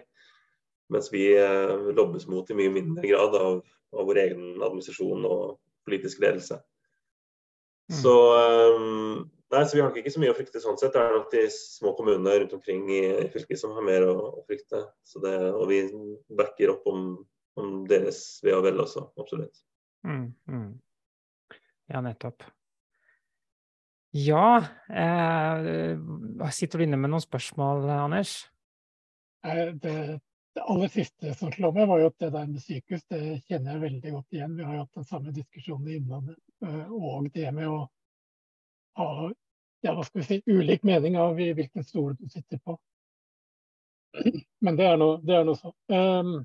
[0.90, 3.62] Mens vi eh, lobbes mot i mye mindre grad av,
[3.94, 6.58] av vår egen administrasjon og politisk ledelse.
[7.86, 7.98] Mm.
[8.00, 8.14] Så
[8.74, 9.22] um,
[9.54, 10.94] Nei, så Vi har nok ikke så mye å frykte sånn sett.
[10.96, 14.42] Det er nok de små kommunene rundt omkring i, fylket som har mer å, å
[14.48, 14.82] frykte.
[15.22, 15.84] Det, og vi
[16.38, 17.06] backer opp om,
[17.60, 19.62] om deres ve og vel også, absolutt.
[20.06, 20.68] Mm, mm.
[21.94, 22.42] Ja, nettopp.
[24.16, 25.98] Ja, eh,
[26.50, 28.38] sitter du inne med noen spørsmål, Anders?
[29.44, 30.18] Det,
[30.56, 33.76] det aller siste som slår meg, var jo at det der med sykehus, det kjenner
[33.76, 34.56] jeg veldig godt igjen.
[34.56, 36.38] Vi har jo hatt den samme diskusjonen i Innlandet.
[36.64, 37.84] Eh, og det med å
[38.96, 39.30] ha
[39.84, 42.78] ja, hva skal vi si, ulik mening av hvilken stol du sitter på.
[44.64, 45.72] Men det er noe så.
[45.92, 46.38] Um,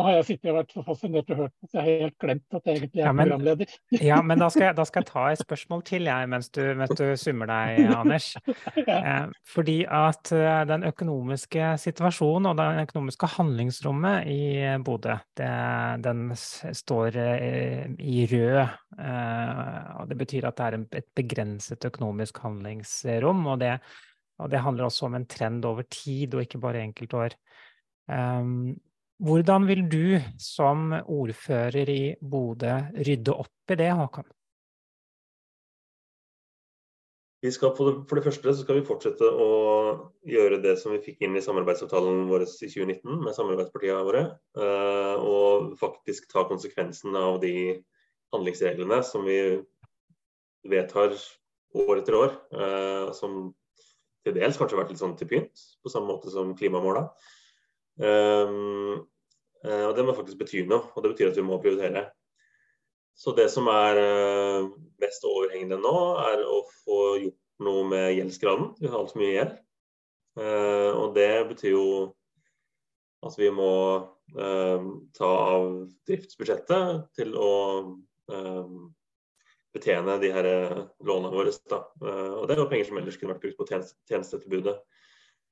[0.00, 2.18] nå har jeg sittet og vært så fascinert og hørt på, så jeg har helt
[2.24, 3.74] glemt at jeg egentlig er ja, men, programleder.
[4.10, 6.62] ja, men da skal, jeg, da skal, jeg, ta et spørsmål til, jeg, mens du,
[6.80, 8.30] mens du summer deg, Anders.
[8.90, 8.98] ja.
[8.98, 14.42] eh, fordi at uh, den økonomiske situasjonen og det økonomiske handlingsrommet i
[14.86, 18.60] Bodø, den står uh, i rød.
[18.98, 23.44] Eh, og det betyr at det er et begrenset økonomisk handlingsrom.
[23.52, 23.76] Og det,
[24.40, 27.36] og det handler også om en trend over tid, og ikke bare enkeltår.
[28.10, 28.74] Um,
[29.20, 30.04] hvordan vil du
[30.40, 34.28] som ordfører i Bodø rydde opp i det, Håkon?
[37.40, 39.52] Det, for det første så skal vi fortsette å
[40.28, 44.24] gjøre det som vi fikk inn i samarbeidsavtalen vår i 2019 med samarbeidspartiene våre.
[44.60, 47.54] Eh, og faktisk ta konsekvensen av de
[48.34, 49.38] handlingsreglene som vi
[50.68, 51.16] vedtar
[51.80, 52.36] år etter år.
[52.52, 53.54] Eh, som
[54.20, 57.06] til dels kanskje har vært litt sånn til pynt, på samme måte som klimamåla.
[58.00, 59.00] Um,
[59.60, 62.06] og det må faktisk bety noe, og det betyr at vi må prioritere.
[63.12, 63.98] Så det som er
[65.02, 68.70] mest overhengende nå, er å få gjort noe med gjeldsgraden.
[68.80, 69.58] Vi har altfor mye gjeld.
[70.40, 71.90] Og det betyr jo
[73.28, 73.68] at vi må
[74.32, 75.68] ta av
[76.08, 77.52] driftsbudsjettet til å
[79.74, 81.52] betjene de her eh, lånene våre.
[81.52, 84.76] Eh, og Det er jo penger som ellers kunne vært brukt på tjenestetilbudet.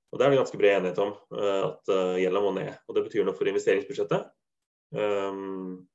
[0.09, 2.74] Og Det er det ganske bred enighet om, eh, at gjelda må ned.
[2.88, 4.28] og Det betyr noe for investeringsbudsjettet.
[4.96, 5.86] Um,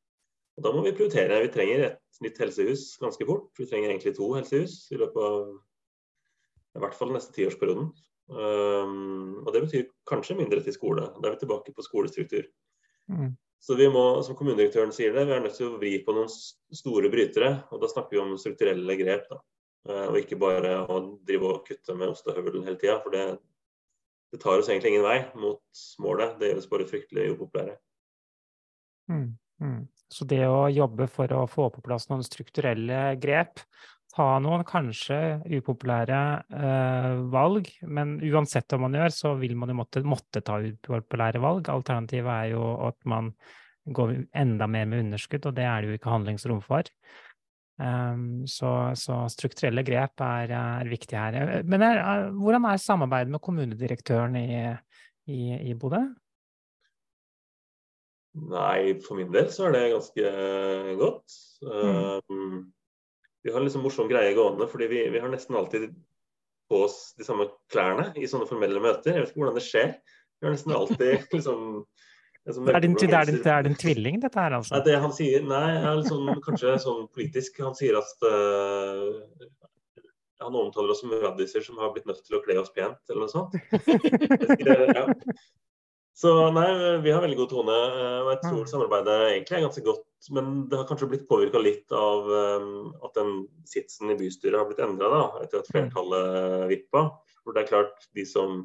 [0.57, 1.41] og Da må vi prioritere.
[1.41, 3.49] Vi trenger et nytt helsehus ganske fort.
[3.57, 5.55] Vi trenger egentlig to helsehus i løpet av
[6.73, 7.89] i hvert fall neste tiårsperioden.
[8.29, 11.09] Um, og Det betyr kanskje mindre til skole.
[11.21, 12.45] Da er vi tilbake på skolestruktur.
[13.09, 13.33] Mm.
[13.63, 16.29] Så vi må, som kommunedirektøren sier det, vi er nødt til å vri på noen
[16.29, 17.63] store brytere.
[17.71, 19.29] Og da snakker vi om strukturelle grep.
[19.29, 19.39] Da.
[19.89, 22.97] Eh, og ikke bare å drive og kutte med ostehøvelen hele tida.
[23.05, 23.37] For det,
[24.33, 26.37] det, tar oss egentlig ingen vei mot målet.
[26.39, 27.75] Det gjør oss bare fryktelig upopulære.
[29.11, 29.27] Mm,
[29.61, 29.81] mm.
[30.13, 33.61] Så det å jobbe for å få på plass noen strukturelle grep,
[34.13, 35.17] ta noen kanskje
[35.57, 36.19] upopulære
[36.53, 41.41] eh, valg, men uansett hva man gjør, så vil man jo måtte, måtte, ta upopulære
[41.41, 41.69] valg.
[41.73, 43.31] Alternativet er jo at man
[43.83, 46.89] går enda mer med underskudd, og det er det jo ikke handlingsrom for.
[47.81, 51.63] Um, så, så, strukturelle grep er, er viktig her.
[51.65, 54.59] Men er, hvordan er samarbeidet med kommunedirektøren i,
[55.25, 55.39] i,
[55.71, 56.03] i Bodø?
[58.33, 60.29] Nei, for min del så er det ganske
[61.01, 61.35] godt.
[61.65, 62.23] Mm.
[62.29, 62.55] Um,
[63.43, 65.89] vi har liksom morsom greie gående, fordi vi, vi, har nesten alltid
[66.71, 69.13] på oss de samme klærne i sånne formelle møter.
[69.13, 69.93] Jeg vet ikke hvordan det skjer.
[70.39, 71.83] Vi har nesten alltid liksom
[72.43, 74.75] det er, din, det, er din, det er din tvilling, dette her, altså?
[74.75, 75.67] Nei, det han sier, nei,
[76.09, 77.61] sånn, kanskje sånn politisk.
[77.63, 79.47] Han sier at uh,
[80.43, 83.23] Han omtaler oss som radiser som har blitt nødt til å kle oss pent, eller
[83.23, 83.55] noe sånt.
[84.99, 85.05] ja.
[86.13, 86.67] Så nei,
[87.01, 87.73] vi har veldig god tone.
[87.73, 90.05] Eh, og Jeg tror samarbeidet egentlig er ganske godt.
[90.35, 93.31] Men det har kanskje blitt påvirka litt av um, at den
[93.67, 97.07] sitsen i bystyret har blitt endra etter at flertallet vippa.
[97.41, 98.61] For det er klart, de som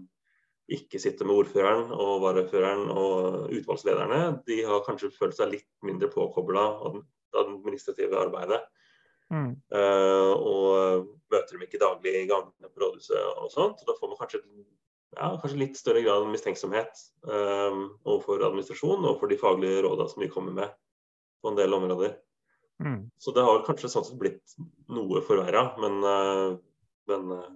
[0.68, 6.10] ikke sitter med ordføreren og varaordføreren og utvalgslederne, de har kanskje følt seg litt mindre
[6.12, 8.60] påkobla av det administrative arbeidet.
[9.32, 9.54] Mm.
[9.72, 13.82] Uh, og møter dem ikke daglig i gangene på rådhuset og sånt.
[13.84, 14.42] Da får man kanskje
[15.16, 20.12] ja, kanskje litt større grad av mistenksomhet um, overfor administrasjonen og for de faglige rådene
[20.12, 20.72] som de kommer med
[21.42, 22.16] på en del områder.
[22.84, 23.08] Mm.
[23.18, 24.56] Så det har kanskje sånn sett blitt
[24.92, 26.52] noe forverra, men, uh,
[27.10, 27.48] men uh,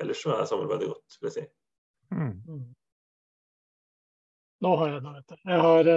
[0.00, 1.46] ellers så er samarbeidet godt, vil jeg si.
[2.10, 2.34] Mm.
[2.46, 2.66] mm.
[4.64, 5.38] Nå har jeg det, vet du.
[5.50, 5.90] Jeg har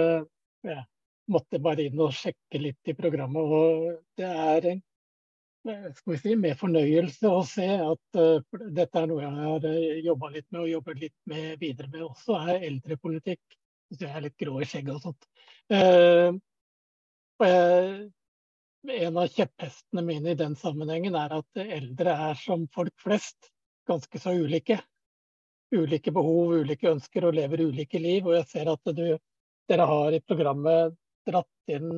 [0.68, 0.82] jeg
[1.30, 4.82] måtte bare inn og sjekke litt i programmet, og det er en
[5.68, 9.66] Eh, skal vi si, med fornøyelse å se at uh, dette er noe jeg har
[9.68, 13.58] eh, jobba litt med og jobber litt med videre med også, er eldrepolitikk.
[13.90, 15.28] Hvis jeg er litt grå i skjegget og sånt.
[15.68, 16.38] Uh,
[17.42, 18.08] og jeg,
[19.04, 23.50] en av kjepphestene mine i den sammenhengen er at eldre er som folk flest,
[23.90, 24.78] ganske så ulike.
[25.70, 28.26] Ulike behov, ulike ønsker og lever ulike liv.
[28.26, 29.04] Og jeg ser at du,
[29.70, 30.96] dere har i programmet
[31.28, 31.90] dratt inn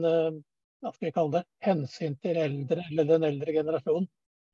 [0.82, 4.08] hva skal vi kalle det, hensyn til eldre eller den eldre generasjonen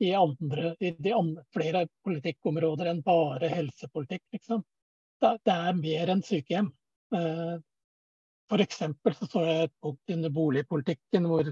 [0.05, 4.23] i, andre, i andre, flere politikkområder enn bare helsepolitikk.
[4.37, 4.63] Liksom.
[5.19, 6.69] Det, det, er mer enn sykehjem.
[7.17, 7.57] Eh,
[8.49, 8.83] F.eks.
[9.19, 11.51] så så jeg et punkt under boligpolitikken hvor,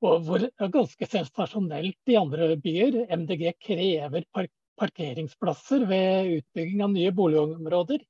[0.00, 0.46] og hvor
[0.76, 8.02] ganske sensasjonelt i andre byer MDG krever park parkeringsplasser ved utbygging av nye boligområder.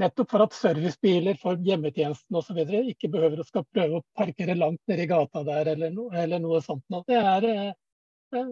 [0.00, 2.60] Nettopp for at servicebiler for hjemmetjenesten osv.
[2.90, 6.42] ikke behøver å skal prøve å parkere langt nede i gata der eller, no, eller
[6.42, 6.84] noe sånt.
[7.06, 8.48] Det er eh,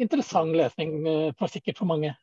[0.00, 2.14] interessant lesning eh, for sikkert for mange.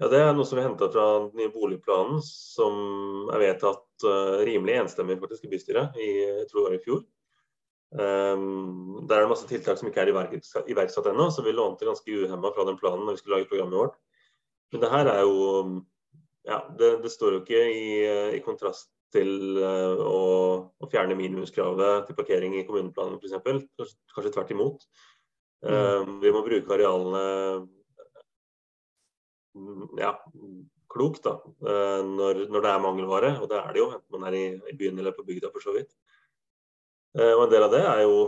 [0.00, 2.76] Ja, Det er noe som vi henta fra den nye boligplanen, som
[3.34, 7.02] er vedtatt uh, rimelig enstemmig faktisk i bystyret i, jeg tror det var i fjor.
[7.90, 10.10] Um, der er det masse tiltak som ikke er
[10.70, 13.80] iverksatt ennå, så vi lånte ganske uhemma fra den planen når vi skulle lage programmet
[13.80, 13.96] vårt.
[14.70, 15.40] Men det her er jo
[16.46, 17.88] ja, det, det, står jo ikke i,
[18.38, 20.20] i kontrast til uh, å,
[20.78, 23.34] å, fjerne minimumskravet til parkering i kommuneplanen f.eks.
[23.42, 24.86] Kanskje, kanskje tvert imot.
[25.66, 26.16] Uh, mm.
[26.22, 27.24] Vi må bruke arealene
[29.98, 30.14] ja,
[30.90, 34.30] klokt da, uh, når, når, det er mangelvare, og det er det jo, enten man
[34.30, 35.90] er i, i byen eller på bygda for så vidt.
[37.18, 38.18] Og En del av det er jo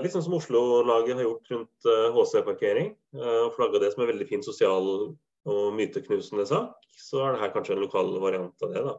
[0.00, 2.94] litt sånn som Oslo-laget har gjort rundt HC-parkering.
[3.12, 4.88] og Flagga det som en veldig fin sosial
[5.48, 8.84] og myteknusende sak, så er det her kanskje en lokal variant av det.
[8.86, 8.94] da.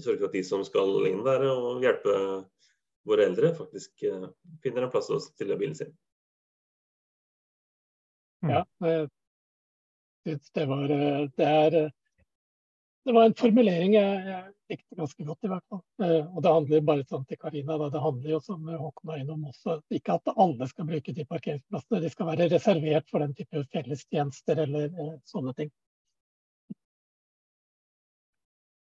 [0.00, 2.16] Sørge for at de som skal inn der og hjelpe
[3.06, 4.06] våre eldre, faktisk
[4.64, 5.92] finner en plass å stille bilen sin.
[8.46, 8.64] Ja,
[10.26, 10.88] Ja, det var
[11.36, 11.92] Det er
[13.06, 15.82] det var en formulering jeg, jeg, likte ganske godt, i hvert fall.
[16.02, 19.44] Eh, og det handler bare sånn til Karina, det handler jo som Håkon er innom
[19.46, 22.00] også, ikke at alle skal bruke de parkeringsplassene.
[22.02, 25.70] De skal være reservert for den type fellestjenester eller eh, sånne ting.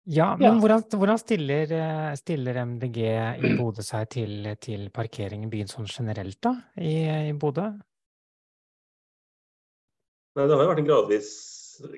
[0.09, 0.55] Ja, men ja.
[0.57, 5.85] hvordan, hvordan stiller, eh, stiller, MDG i Bodø seg til, til, parkering i byen sånn
[5.85, 6.97] generelt, da, i,
[7.29, 7.69] i Bodø?
[10.33, 11.29] Nei, Det har jo vært en gradvis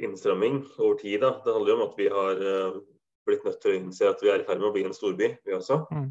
[0.00, 1.20] innstramming over tid.
[1.22, 1.34] da.
[1.44, 2.80] Det handler jo om at vi har uh,
[3.28, 5.32] blitt nødt til å innse at vi er i ferd med å bli en storby,
[5.46, 5.82] vi også.
[5.94, 6.10] Mm.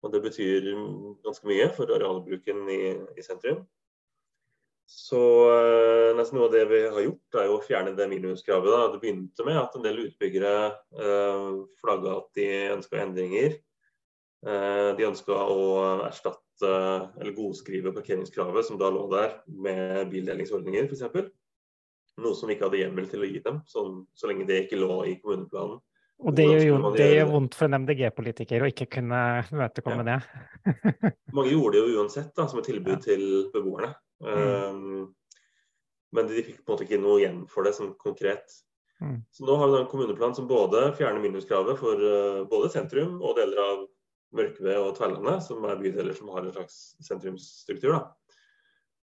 [0.00, 0.70] Og det betyr
[1.24, 2.82] ganske mye for arealbruken i,
[3.20, 3.64] i sentrum.
[4.90, 5.20] Så
[5.54, 8.70] eh, nesten noe av det vi har gjort, er jo å fjerne det minimumskravet.
[8.74, 8.88] Da.
[8.90, 10.54] Det begynte med at en del utbyggere
[10.98, 13.54] eh, flagga at de ønska endringer.
[14.40, 15.68] Eh, de ønska å
[16.08, 21.30] erstatte eller godskrive parkeringskravet som da lå der, med bildelingsordninger f.eks.
[22.20, 24.64] Noe som vi ikke hadde hjemmel til å gi dem, så, sånn, så lenge det
[24.64, 25.78] ikke lå i kommuneplanen.
[26.20, 30.18] Og det gjør jo det gjør vondt for en MDG-politiker å ikke kunne imøtekomme ja.
[30.18, 31.12] det.
[31.36, 33.00] Mange gjorde det jo uansett da, som et tilbud ja.
[33.06, 33.22] til
[33.54, 33.94] beboerne.
[34.20, 34.34] Mm.
[34.36, 35.06] Um,
[36.16, 38.52] men de fikk på en måte ikke noe igjen for det som konkret.
[39.00, 39.22] Mm.
[39.32, 43.38] Så nå har vi en kommuneplan som både fjerner minuskravet for uh, både sentrum og
[43.40, 43.86] deler av
[44.36, 47.96] Mørkved og Tverlandet, som er bydeler som har en slags sentrumsstruktur.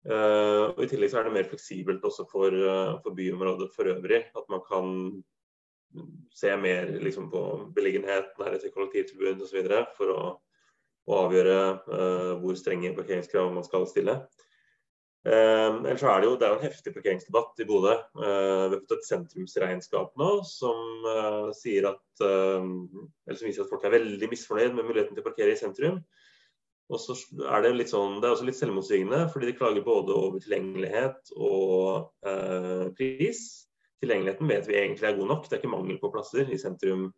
[0.07, 3.89] Uh, og I tillegg så er det mer fleksibelt også for, uh, for byområdet for
[3.91, 4.21] øvrig.
[4.39, 4.91] At man kan
[6.35, 7.41] se mer liksom, på
[7.75, 9.65] beliggenhet, nærhet til kollektivtilbud osv.
[9.97, 10.19] for å,
[11.07, 11.57] å avgjøre
[11.91, 14.21] uh, hvor strenge parkeringskrav man skal stille.
[15.27, 17.97] Ellers er det jo det er en heftig parkeringsdebatt i Bodø.
[18.15, 21.09] Vi har fått et sentrumsregnskap nå som
[21.57, 25.51] sier at eller som viser at folk er veldig misfornøyd med muligheten til å parkere
[25.51, 25.99] i sentrum.
[26.87, 30.13] Og så er Det litt sånn, det er også litt selvmotsigende, fordi de klager både
[30.15, 33.41] over tilgjengelighet og eh, pris.
[33.99, 37.09] Tilgjengeligheten vet vi egentlig er god nok, det er ikke mangel på plasser i sentrum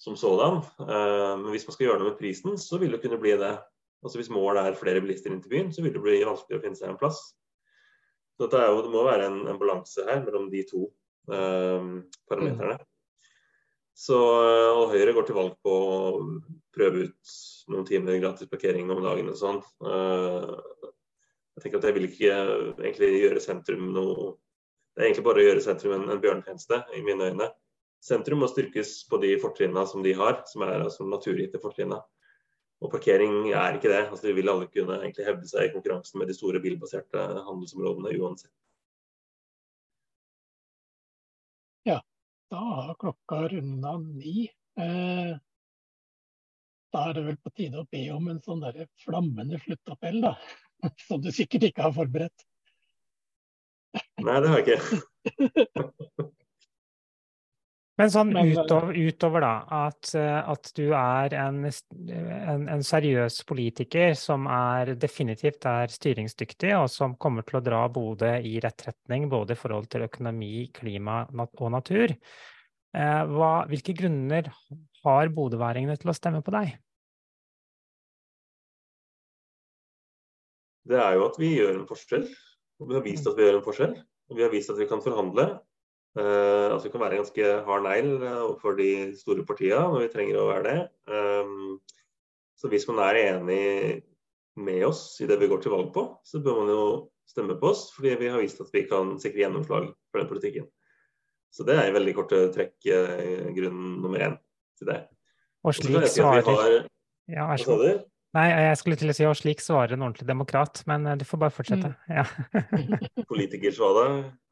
[0.00, 0.62] som sådan.
[0.80, 3.52] Eh, men hvis man skal gjøre noe med prisen, så vil det kunne bli det.
[4.00, 6.62] Altså Hvis målet er flere bilister inn til byen, så vil det bli vanskelig å
[6.62, 7.20] finne seg en plass.
[8.40, 10.86] Så det, jo, det må være en, en, balanse her mellom de to
[11.28, 11.90] eh,
[12.30, 12.78] parameterne.
[12.80, 12.86] Mm.
[14.00, 15.74] Så, og Høyre går til valg på
[16.74, 17.32] prøve ut
[17.72, 19.58] noen timer gratis parkering om dagen og sånn.
[19.84, 20.58] Uh,
[21.56, 22.36] jeg tenker at jeg vil ikke
[22.84, 24.36] egentlig gjøre sentrum noe
[24.94, 27.46] Det er egentlig bare å gjøre sentrum en, en bjørnetjeneste, i mine øyne.
[28.02, 32.00] Sentrum må styrkes på de fortrinnene som de har, som er altså naturgitte fortrinnene.
[32.80, 34.06] Og parkering er ikke det.
[34.08, 38.14] Altså, de vil alle kunne egentlig hevde seg i konkurransen med de store bilbaserte handelsområdene
[38.18, 38.52] uansett.
[41.88, 41.98] Ja,
[42.52, 44.48] da har klokka runda ni.
[44.80, 45.36] Eh,
[46.94, 50.34] da er det vel på tide å be om en sånn der flammende sluttappell, da.
[51.06, 52.46] Som du sikkert ikke har forberedt.
[54.20, 56.28] Nei, det har jeg ikke.
[58.00, 64.46] Men sånn utover, utover da, at, at, du er en, en, en, seriøs politiker som
[64.48, 69.52] er definitivt er styringsdyktig, og som kommer til å dra Bodø i rett retning, både
[69.52, 72.16] i forhold til økonomi, klima og natur.
[72.96, 74.48] Eh, hva, hvilke grunner
[75.06, 76.74] har bodøværingene til å stemme på deg?
[80.90, 82.26] Det er jo at vi gjør en forskjell.
[82.80, 83.96] Og vi har vist at vi gjør en forskjell.
[84.30, 85.46] Og vi har vist at vi kan forhandle.
[86.18, 90.12] Uh, altså Vi kan være ganske hard negl eh, overfor de store partiene når vi
[90.14, 90.80] trenger å være det.
[91.06, 91.76] Um,
[92.58, 93.60] så hvis man er enig
[94.58, 96.82] med oss i det vi går til valg på, så bør man jo
[97.30, 100.66] stemme på oss, fordi vi har vist at vi kan sikre gjennomslag for den politikken.
[101.54, 104.34] Så det er i veldig korte trekk grunnen grunn nummer én
[104.80, 105.00] til det.
[105.66, 106.88] Og slik svarer.
[107.30, 108.06] Ja, vær så god.
[108.30, 111.24] Nei, jeg skulle til å si og slik svarer en ordentlig demokrat, men eh, du
[111.26, 111.88] får bare fortsette.
[112.06, 112.20] Mm.
[112.20, 113.24] Ja.
[113.32, 114.04] Politikersvada?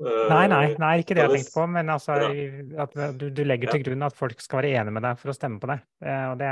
[0.02, 1.66] Uh, nei, nei, nei, ikke det jeg tenkte på.
[1.76, 2.16] Men altså,
[2.82, 5.36] at du, du legger til grunn at folk skal være enige med deg for å
[5.36, 5.84] stemme på deg.
[6.02, 6.50] Uh, og det,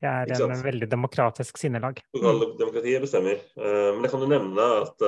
[0.00, 2.00] det er en veldig demokratisk sinnelag.
[2.16, 3.44] Lokaldemokratiet bestemmer.
[3.60, 5.06] Uh, men jeg kan jo nevne at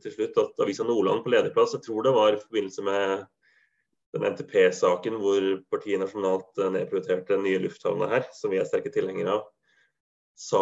[0.00, 3.28] til slutt at Avisa Nordland på lederplass, jeg tror det var i forbindelse med
[4.16, 9.38] den NTP-saken hvor partiet nasjonalt nedprioriterte den nye lufthavna her, som vi er sterke tilhengere
[9.38, 9.48] av
[10.40, 10.60] sa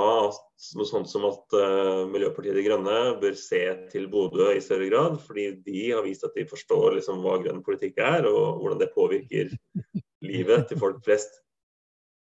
[0.75, 3.61] noe sånt som at uh, Miljøpartiet De Grønne bør se
[3.93, 7.63] til Bodø i større grad, fordi de har vist at de forstår liksom, hva grønn
[7.67, 9.53] politikk er, og hvordan det påvirker
[10.31, 11.39] livet til folk flest.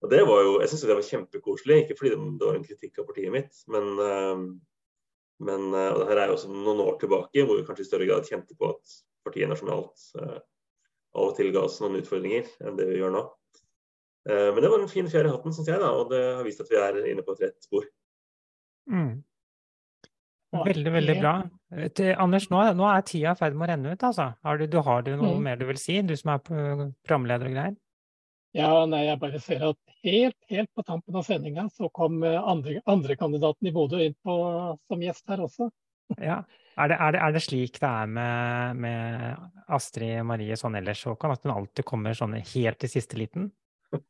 [0.03, 2.97] Og det var jo, Jeg syns det var kjempekoselig, ikke fordi det var en kritikk
[2.99, 4.47] av partiet mitt, men, uh,
[5.43, 8.09] men og det her er jo også noen år tilbake, hvor vi kanskje i større
[8.09, 8.97] grad kjente på at
[9.27, 10.09] partiet nasjonalt
[11.13, 13.23] av og til ga oss noen utfordringer enn det vi gjør nå.
[14.29, 16.47] Eh, men det var en fin fjær i hatten, syns jeg, da, og det har
[16.47, 17.85] vist at vi er inne på et rett spor.
[18.91, 19.13] Mm.
[20.53, 21.37] Veldig, veldig bra.
[21.97, 24.03] Til, Anders, nå, nå er tida i ferd med å renne ut.
[24.05, 24.27] altså.
[24.45, 25.47] Har du, du, har du noe mm.
[25.47, 27.79] mer du vil si, du som er programleder og greier?
[28.53, 32.83] Ja, nei, jeg bare ser at helt, helt på tampen av sendinga så kom andre,
[32.85, 34.35] andrekandidaten i Bodø inn på,
[34.85, 35.71] som gjest her også.
[36.21, 36.43] Ja.
[36.73, 39.37] Er det, er det, er det slik det er med, med,
[39.73, 41.33] Astrid Marie sånn ellers, Håkan?
[41.35, 43.51] At hun alltid kommer sånn helt til siste liten?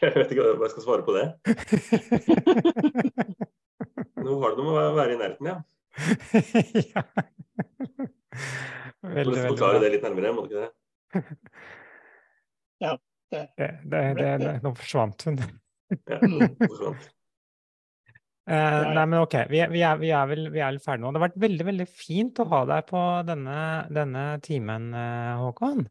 [0.00, 1.26] Jeg vet ikke hva jeg skal svare på det.
[4.24, 5.56] Nå har det noe med å være i nærheten, ja.
[6.94, 7.02] ja.
[9.04, 10.72] Veldig, veldig forklare det litt nærmere, må du ikke det?
[12.82, 12.92] Ja.
[13.30, 13.70] Det, det,
[14.18, 15.36] det, det Nå forsvant hun.
[16.10, 17.02] ja, forsvant.
[18.44, 21.12] Eh, nei, men ok, vi, vi, er, vi, er, vel, vi er ferdige nå.
[21.14, 25.86] Det har vært veldig veldig fint å ha deg på denne, denne timen, eh, Håkon.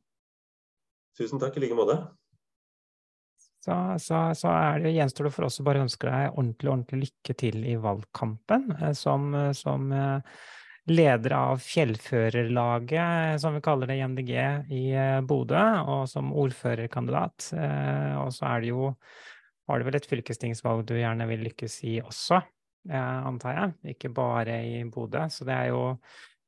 [1.17, 1.97] Tusen takk, i like måte.
[3.63, 3.73] Så,
[4.03, 7.35] så, så er det, gjenstår det for oss å bare ønske deg ordentlig, ordentlig lykke
[7.41, 9.89] til i valgkampen eh, som, som
[10.93, 14.33] leder av fjellførerlaget, som vi kaller det i MDG,
[14.77, 14.85] i
[15.25, 17.53] Bodø, og som ordførerkandidat.
[18.19, 18.89] Og så er det jo
[19.69, 22.41] har du vel et fylkestingsvalg du gjerne vil lykkes i også,
[22.89, 23.95] eh, antar jeg.
[23.95, 25.25] Ikke bare i Bodø.
[25.31, 25.87] Så det er jo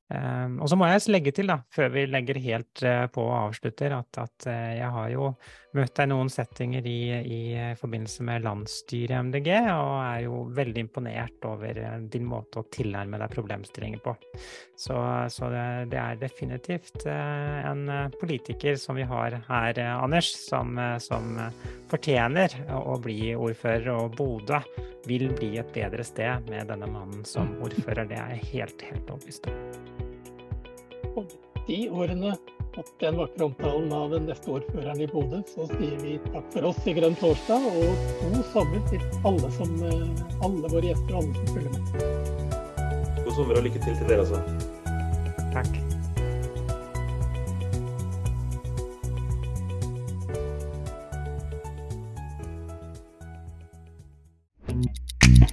[0.05, 3.47] Um, og så må jeg legge til, da, før vi legger helt uh, på og
[3.47, 4.45] avslutter, at, at
[4.77, 5.31] jeg har jo
[5.75, 7.39] møtt deg noen settinger i, i,
[7.79, 12.67] forbindelse med landsstyret i MDG, og er jo veldig imponert over uh, din måte å
[12.71, 14.15] tilnærme deg problemstillinger på.
[14.75, 14.95] Så,
[15.31, 17.85] så det, det, er definitivt en
[18.19, 21.37] politiker som vi har her, Anders, som, som
[21.91, 24.59] fortjener å bli ordfører, og Bodø
[25.07, 28.07] vil bli et bedre sted med denne mannen som ordfører.
[28.09, 29.55] Det er jeg helt, helt overbevist om
[31.15, 31.35] Og
[31.67, 32.35] de årene
[32.77, 36.67] og den vakre omtalen av den neste ordføreren i Bodø, så sier vi takk for
[36.71, 41.23] oss i Grønn torsdag, og god sommer til alle, som, eh, alle våre gjester og
[41.23, 41.81] alle som følger med.
[43.23, 44.39] God sommer og lykke til til dere også.
[45.55, 45.73] Takk.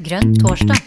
[0.02, 0.78] Grønn torsdag.